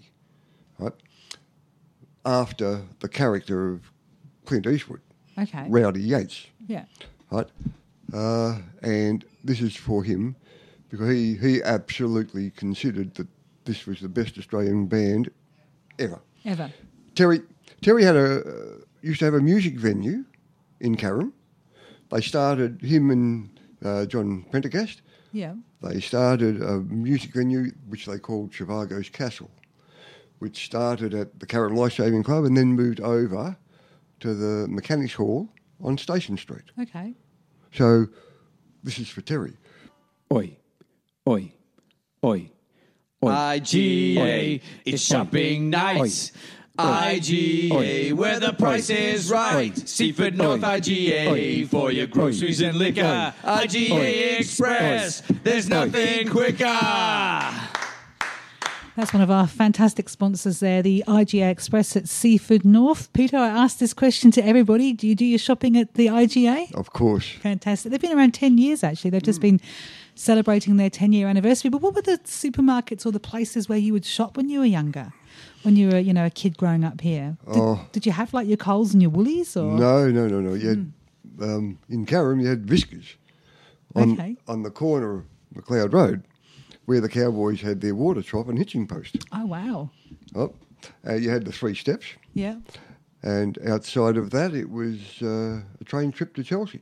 [0.77, 0.93] right?
[2.25, 3.91] After the character of
[4.45, 5.01] Clint Eastwood,
[5.37, 5.65] Okay.
[5.69, 6.85] Rowdy Yates, Yeah.
[7.29, 7.47] right?
[8.13, 10.35] Uh, and this is for him
[10.89, 13.27] because he, he absolutely considered that
[13.65, 15.31] this was the best Australian band
[15.99, 16.19] ever.
[16.43, 16.71] Ever.
[17.15, 17.41] Terry
[17.81, 20.25] Terry had a uh, used to have a music venue
[20.79, 21.31] in Carrum.
[22.09, 25.01] They started him and uh, John Prendergast.
[25.31, 25.55] Yeah.
[25.81, 29.49] They started a music venue which they called Chivago's Castle,
[30.39, 33.55] which started at the Carrum Life Saving Club and then moved over
[34.19, 35.49] to the Mechanics Hall
[35.81, 36.65] on Station Street.
[36.79, 37.15] Okay.
[37.73, 38.07] So
[38.83, 39.53] this is for Terry.
[40.33, 40.57] Oi,
[41.27, 41.53] oi,
[42.23, 42.51] oi.
[43.23, 43.29] Oi.
[43.29, 46.31] IGA, it's shopping nights.
[46.79, 49.77] IGA, where the price is right.
[49.87, 53.33] Seaford North IGA for your groceries and liquor.
[53.43, 56.65] IGA Express, there's nothing quicker.
[59.01, 63.11] That's one of our fantastic sponsors there, the IGA Express at Seaford North.
[63.13, 64.93] Peter, I asked this question to everybody.
[64.93, 66.71] Do you do your shopping at the IGA?
[66.75, 67.27] Of course.
[67.27, 67.89] Fantastic.
[67.91, 69.09] They've been around 10 years, actually.
[69.09, 69.59] They've just been
[70.13, 71.71] celebrating their 10 year anniversary.
[71.71, 74.67] But what were the supermarkets or the places where you would shop when you were
[74.67, 75.11] younger?
[75.63, 77.37] When you were, you know, a kid growing up here?
[77.51, 77.87] Did, Oh.
[77.93, 79.57] did you have like your Coles and your Woolies?
[79.57, 79.79] Or?
[79.79, 80.53] No, no, no, no.
[80.53, 80.91] You had,
[81.41, 83.15] um, in Carrum, you had Whiskers
[83.95, 84.37] on, Okay.
[84.47, 85.23] on the corner of
[85.55, 86.21] McLeod Road,
[86.85, 89.17] where the Cowboys had their water trough and hitching post.
[89.31, 89.91] Oh, wow.
[90.35, 90.53] Oh,
[91.07, 92.57] uh, you had the three steps, Yeah.
[93.23, 96.81] and outside of that, it was uh, a train trip to Chelsea.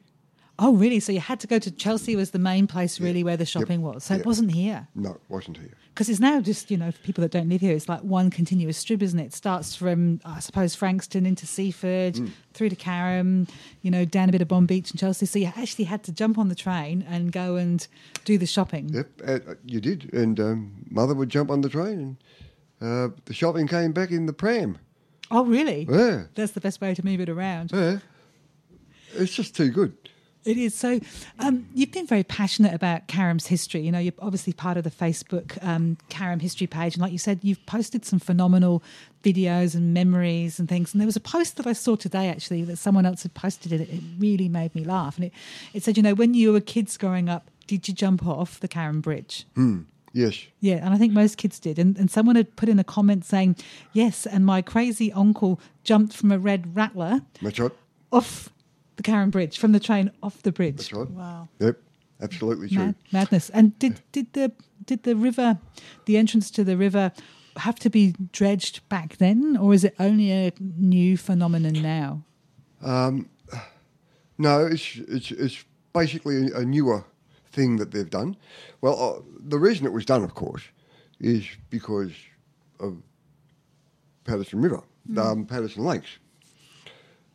[0.61, 0.99] Oh, really?
[0.99, 3.81] So you had to go to Chelsea was the main place really where the shopping
[3.81, 4.03] was.
[4.03, 4.19] So Yeah.
[4.19, 4.87] it wasn't here.
[4.93, 5.73] No, it wasn't here.
[5.93, 8.29] Because it's now just, you know, for people that don't live here, it's like one
[8.29, 9.25] continuous strip, isn't it?
[9.27, 12.31] It starts from, I suppose, Frankston into Seaford, Mm.
[12.53, 13.47] through to Carrum,
[13.81, 15.25] you know, down a bit of Bonbeach and Chelsea.
[15.25, 17.85] So you actually had to jump on the train and go and
[18.25, 18.89] do the shopping.
[18.93, 20.13] Yep, uh, you did.
[20.13, 22.17] And um, mother would jump on the train,
[22.81, 24.77] and uh, the shopping came back in the pram.
[25.31, 25.85] Oh, really?
[25.89, 27.71] Yeah, That's the best way to move it around.
[27.73, 27.99] yeah.
[29.15, 29.93] It's just too good.
[30.45, 30.73] It is.
[30.73, 30.99] So,
[31.39, 33.81] um, you've been very passionate about Carrum's history.
[33.81, 36.95] You know, you're obviously part of the Facebook um, Carrum history page.
[36.95, 38.81] And like you said, you've posted some phenomenal
[39.23, 40.93] videos and memories and things.
[40.93, 43.73] And there was a post that I saw today, actually, that someone else had posted
[43.73, 43.81] it.
[43.81, 45.17] It really made me laugh.
[45.17, 45.33] And it,
[45.73, 48.67] it said, you know, when you were kids growing up, did you jump off the
[48.67, 49.45] Carrum Bridge?
[50.13, 50.47] Yes.
[50.59, 51.77] Yeah, and I think most kids did.
[51.77, 53.57] And, and someone had put in a comment saying,
[53.93, 57.71] yes, and my crazy uncle jumped from a red rattler That's right.
[58.11, 58.49] off
[58.99, 60.77] the Carrum Bridge, from the train off the bridge.
[60.77, 61.09] That's right.
[61.09, 61.47] Wow.
[61.59, 61.77] Yep,
[62.21, 62.77] absolutely true.
[62.77, 63.49] Mad, madness.
[63.49, 64.51] And did did the
[64.85, 65.57] did the river,
[66.05, 67.11] the entrance to the river,
[67.57, 72.23] have to be dredged back then, or is it only a new phenomenon now?
[74.39, 77.03] No, it's it's it's basically a, newer
[77.51, 78.37] thing that they've done.
[78.81, 80.63] Well, uh, the reason it was done, of course,
[81.19, 82.13] is because
[82.79, 83.01] of
[84.23, 84.81] Patterson River,
[85.17, 86.19] um, Patterson Lakes,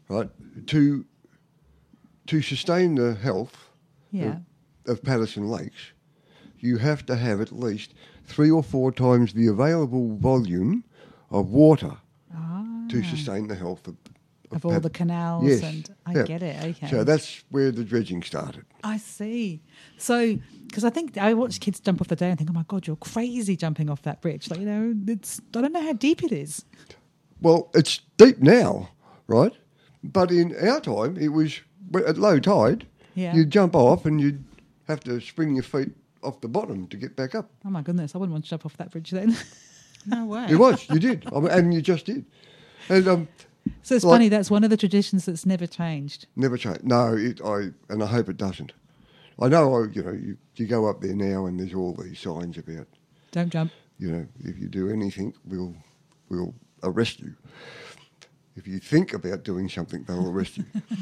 [0.08, 0.30] right?
[0.68, 1.04] To
[2.26, 3.68] to sustain the health
[4.10, 4.38] Yeah.
[4.86, 5.92] of Patterson Lakes,
[6.58, 7.94] you have to have at least
[8.24, 10.84] three or four times the available volume
[11.30, 11.96] of water
[12.88, 13.96] to sustain the health of,
[14.52, 14.56] Ah.
[14.56, 16.22] Of all the canals Yes, and I yeah.
[16.24, 16.64] get it.
[16.64, 16.88] Okay.
[16.88, 18.64] So that's where the dredging started.
[18.84, 19.62] I see.
[19.98, 22.64] So, because I think I watch kids jump off the day and think, "Oh my
[22.68, 25.94] god, you're crazy jumping off that bridge!" Like you know, it's I don't know how
[25.94, 26.64] deep it is.
[27.40, 28.90] Well, it's deep now,
[29.26, 29.52] right?
[30.04, 31.60] But in our time, it was
[32.06, 32.86] at low tide.
[33.14, 33.34] Yeah.
[33.34, 34.42] You'd jump off and you'd
[34.88, 35.90] have to spring your feet
[36.22, 37.50] off the bottom to get back up.
[37.64, 39.36] Oh my goodness, I wouldn't want to jump off that bridge then.
[40.06, 40.46] No way.
[40.50, 42.26] It was, you did, I mean, and you just did,
[42.90, 43.28] and um,
[43.82, 44.28] so it's Like- funny.
[44.28, 46.26] That's one of the traditions that's never changed.
[46.36, 46.84] never changed.
[46.84, 48.72] No, it, I and I hope it doesn't.
[49.40, 52.20] I know, I, you know, you, you go up there now and there's all these
[52.20, 52.86] signs about,
[53.32, 53.72] Don't jump.
[53.98, 55.74] you know, if you do anything, we'll
[56.28, 57.34] we'll arrest you.
[58.56, 60.66] If you think about doing something, they'll arrest you.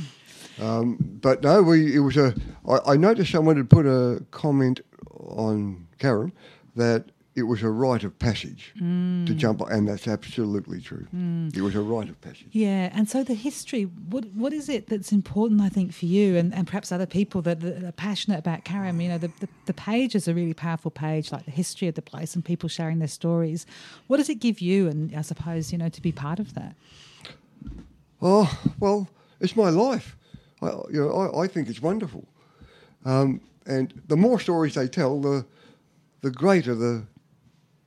[0.60, 2.34] um, but no, we it was a.
[2.68, 4.80] I, I noticed someone had put a comment
[5.10, 6.32] on Carrum
[6.76, 11.06] that it was a rite of passage to jump, and that's absolutely true.
[11.54, 12.48] It was a rite of passage.
[12.50, 13.84] Yeah, and so the history.
[13.84, 15.62] What what is it that's important?
[15.62, 19.02] I think for you and, and perhaps other people that, that are passionate about Carrum.
[19.02, 21.94] You know, the, the the page is a really powerful page, like the history of
[21.94, 23.64] the place and people sharing their stories.
[24.08, 24.88] What does it give you?
[24.88, 26.74] And I suppose you know to be part of that.
[28.20, 29.08] Oh well,
[29.40, 30.16] it's my life.
[30.62, 32.26] I, you know, I, I think it's wonderful.
[33.04, 35.44] Um, and the more stories they tell, the
[36.20, 37.04] the greater the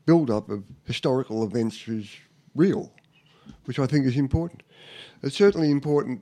[0.06, 2.10] build-up of historical events is
[2.54, 2.92] real,
[3.66, 4.62] which I think is important.
[5.24, 6.22] It's certainly important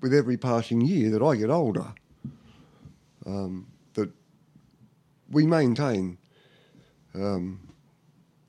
[0.00, 1.94] with every passing year that I get older
[3.24, 4.10] um, that
[5.30, 6.18] we maintain,
[7.14, 7.60] um,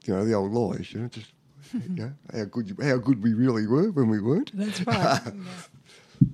[0.03, 0.91] you know, the old lies.
[0.91, 1.31] You know, just
[1.73, 4.51] you know, how good how good we really were when we weren't.
[4.53, 5.21] That's right.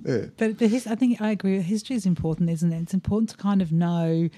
[0.04, 0.26] Yeah.
[0.36, 1.60] But, but his, I think I agree.
[1.60, 2.82] History is important, isn't it?
[2.82, 4.28] It's important to kind of know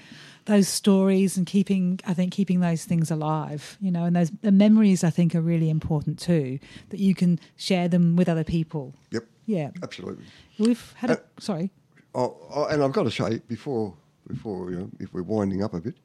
[0.45, 3.77] those stories and keeping, I think, keeping those things alive.
[3.81, 6.59] You know, and those the memories, I think, are really important too.
[6.89, 8.93] That you can share them with other people.
[9.11, 9.23] Yep.
[9.47, 10.25] Yeah, Absolutely.
[10.57, 11.11] we've had.
[11.11, 11.71] A, Uh, sorry.
[12.15, 13.93] Oh, oh, and I've got to say before
[14.27, 15.95] before you know, if we're winding up a bit,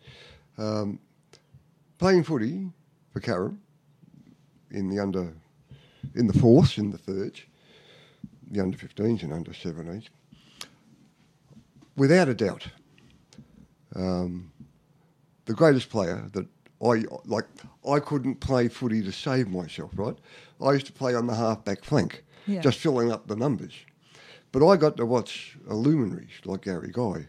[0.58, 0.98] um,
[1.98, 2.70] playing footy
[3.12, 3.58] for Carrum
[4.70, 5.32] in the under
[6.14, 7.42] in the fourth in the thirds,
[8.50, 10.08] the under 15s and under 17s,
[11.96, 12.68] without a doubt,
[13.94, 14.52] um,
[15.44, 16.46] the greatest player that
[16.82, 17.44] I like.
[17.88, 19.90] I couldn't play footy to save myself.
[19.94, 20.16] Right,
[20.60, 22.60] I used to play on the half back flank, Yeah.
[22.60, 23.74] just filling up the numbers.
[24.52, 27.28] But I got to watch luminaries like Gary Guy,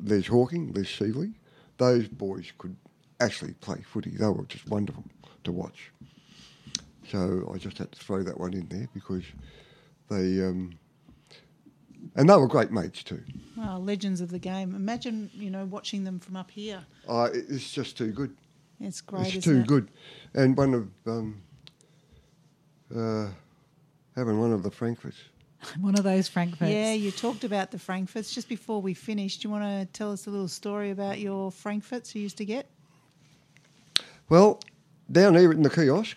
[0.00, 1.34] Les Hawking, Les Seeley.
[1.78, 2.76] Those boys could
[3.20, 4.10] actually play footy.
[4.10, 5.04] They were just wonderful
[5.44, 5.90] to watch.
[7.10, 9.24] So I just had to throw that one in there because
[10.12, 10.78] they, um,
[12.14, 13.22] and they were great mates too.
[13.56, 14.74] Wow, legends of the game.
[14.74, 16.84] Imagine, you know, watching them from up here.
[17.08, 18.36] Uh, it's just too good.
[18.80, 19.66] It's great, it's isn't too it?
[19.66, 19.90] good.
[20.34, 21.42] And one of um,
[22.94, 23.28] uh,
[24.16, 25.18] having one of the Frankfurts.
[25.80, 26.72] One of those Frankfurts.
[26.72, 28.34] Yeah, you talked about the Frankfurts.
[28.34, 29.42] Just before we finished.
[29.42, 32.44] do you want to tell us a little story about your Frankfurts you used to
[32.44, 32.68] get?
[34.28, 34.58] Well,
[35.12, 36.16] down here in the kiosk,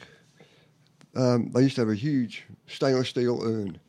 [1.16, 3.80] um, they used to have a huge stainless steel urn.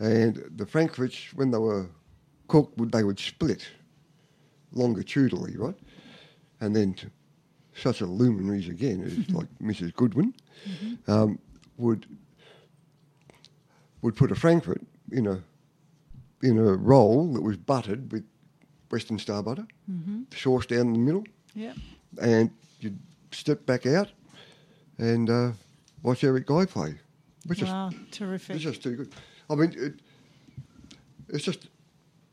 [0.00, 1.86] And the Frankfurts, when they were
[2.48, 3.68] cooked, they would split
[4.72, 5.76] longitudinally, right?
[6.60, 6.96] And then
[7.74, 9.94] such a luminaries again as like Mrs.
[9.94, 10.34] Goodwin
[11.06, 11.38] um,
[11.76, 12.06] would
[14.02, 14.80] would put a Frankfurt
[15.12, 15.42] in a
[16.42, 18.24] in a roll that was buttered with
[18.90, 19.66] Western Star butter,
[20.34, 21.24] sauce down in the middle,
[21.54, 21.74] Yeah.
[22.20, 22.98] and you'd
[23.30, 24.08] step back out
[24.98, 25.52] and uh,
[26.02, 26.94] watch Eric Guy play.
[27.46, 28.56] Which Wow, is terrific.
[28.56, 29.12] it's just too good.
[29.50, 29.94] I mean, it,
[31.28, 31.68] it's just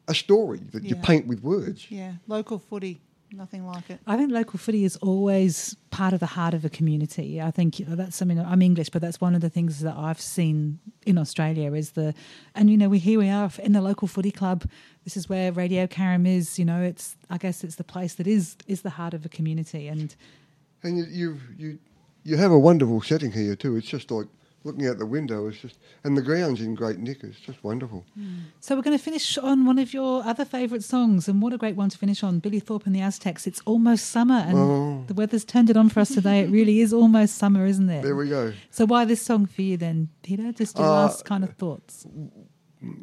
[0.07, 1.89] a story that you paint with words.
[1.89, 3.01] Yeah, local footy,
[3.31, 3.99] nothing like it.
[4.07, 7.41] I think local footy is always part of the heart of a community.
[7.41, 10.79] I think that's something I'm English, but that's one of the things that I've seen
[11.05, 12.13] in Australia is the,
[12.55, 14.63] and you know, we here we are in the local footy club.
[15.03, 16.59] This is where Radio Carrum is.
[16.59, 19.29] You know, it's I guess it's the place that is is the heart of a
[19.29, 20.15] community, and
[20.83, 21.79] And you, you you
[22.23, 23.75] you have a wonderful setting here too.
[23.75, 24.27] It's just like
[24.63, 25.47] looking out the window.
[25.47, 27.23] is just and the ground's in great nick.
[27.23, 28.05] It's just wonderful.
[28.59, 31.57] So we're going to finish on one of your other favourite songs, and what a
[31.57, 32.39] great one to finish on.
[32.39, 33.47] Billy Thorpe and the Aztecs.
[33.47, 35.03] It's almost summer, and Oh.
[35.07, 36.41] the weather's turned it on for us today.
[36.41, 38.03] It really is almost summer, isn't it?
[38.03, 38.53] There we go.
[38.71, 40.51] So why this song for you then, Peter?
[40.51, 42.05] Just your Uh, last kind of thoughts.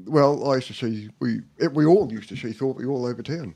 [0.06, 1.40] Well, I used to see we
[1.72, 3.54] we all used to see Thorpe all over town,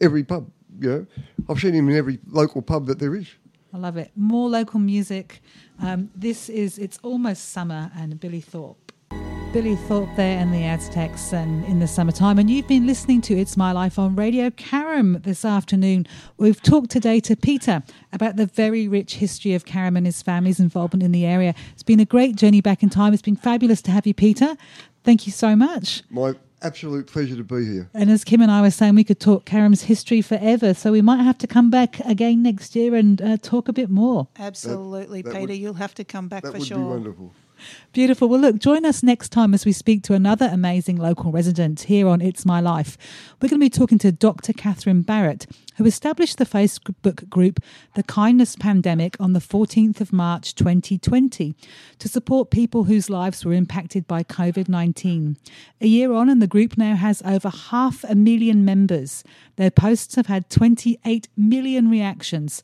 [0.00, 0.50] every pub.
[0.80, 1.06] You know,
[1.48, 3.28] I've seen him in every local pub that there is.
[3.74, 4.10] I love it.
[4.14, 5.42] More local music.
[5.82, 8.92] Um, this is It's Almost Summer and Billy Thorpe.
[9.52, 12.38] Billy Thorpe there and the Aztecs and in the summertime.
[12.38, 16.06] And you've been listening to It's My Life on Radio Carrum this afternoon.
[16.38, 20.60] We've talked today to Peter about the very rich history of Carrum and his family's
[20.60, 21.52] involvement in the area.
[21.72, 23.12] It's been a great journey back in time.
[23.12, 24.56] It's been fabulous to have you, Peter.
[25.02, 26.04] Thank you so much.
[26.08, 27.90] My absolute pleasure to be here.
[27.94, 30.74] And as Kim and I were saying, we could talk Carrum's history forever.
[30.74, 33.90] So we might have to come back again next year and uh, talk a bit
[33.90, 34.28] more.
[34.38, 35.40] Absolutely, that Peter.
[35.46, 36.78] would- You'll have to come back That for would sure.
[36.78, 37.34] be wonderful.
[37.92, 38.28] Beautiful.
[38.28, 42.08] Well, look, join us next time as we speak to another amazing local resident here
[42.08, 42.96] on It's My Life.
[43.40, 44.52] We're going to be talking to Dr.
[44.52, 45.46] Catherine Barrett,
[45.76, 47.60] who established the Facebook group
[47.94, 51.54] The Kindness Pandemic on the 14th of March 2020
[51.98, 55.36] to support people whose lives were impacted by COVID 19.
[55.80, 59.22] A year on, and the group now has over half a million members.
[59.56, 62.62] Their posts have had 28 million reactions.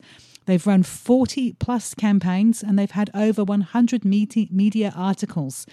[0.49, 5.67] They've run 40 plus campaigns and they've had over 100 media, articles.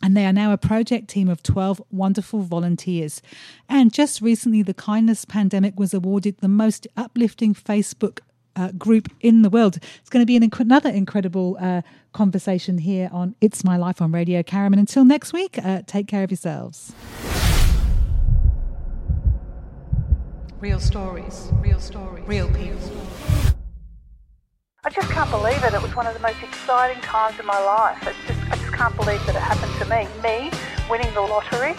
[0.00, 3.20] And they are now a project team of 12 wonderful volunteers.
[3.68, 8.20] And just recently, the Kindness Pandemic was awarded the most uplifting Facebook
[8.54, 9.78] uh, group in the world.
[9.98, 11.82] It's going to be an inc- another incredible uh,
[12.12, 14.66] conversation here on It's My Life on Radio Carrum.
[14.66, 16.94] And until next week, uh, take care of yourselves.
[20.60, 23.06] Real stories, real stories, real people.
[24.86, 25.74] I just can't believe it.
[25.74, 28.06] It was one of the most exciting times in my life.
[28.06, 30.06] It's just, I just can't believe that it happened to me.
[30.22, 30.48] Me
[30.88, 31.74] winning the lottery.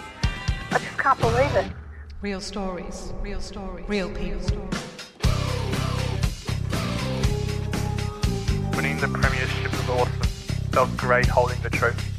[0.71, 1.71] I just can't believe it.
[2.19, 3.13] Real stories.
[3.21, 3.87] Real stories.
[3.87, 4.41] Real people.
[8.75, 10.11] Winning the premiership was awesome.
[10.73, 12.11] Felt great holding the trophy.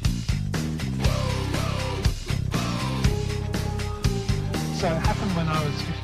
[4.79, 5.98] So it happened when I was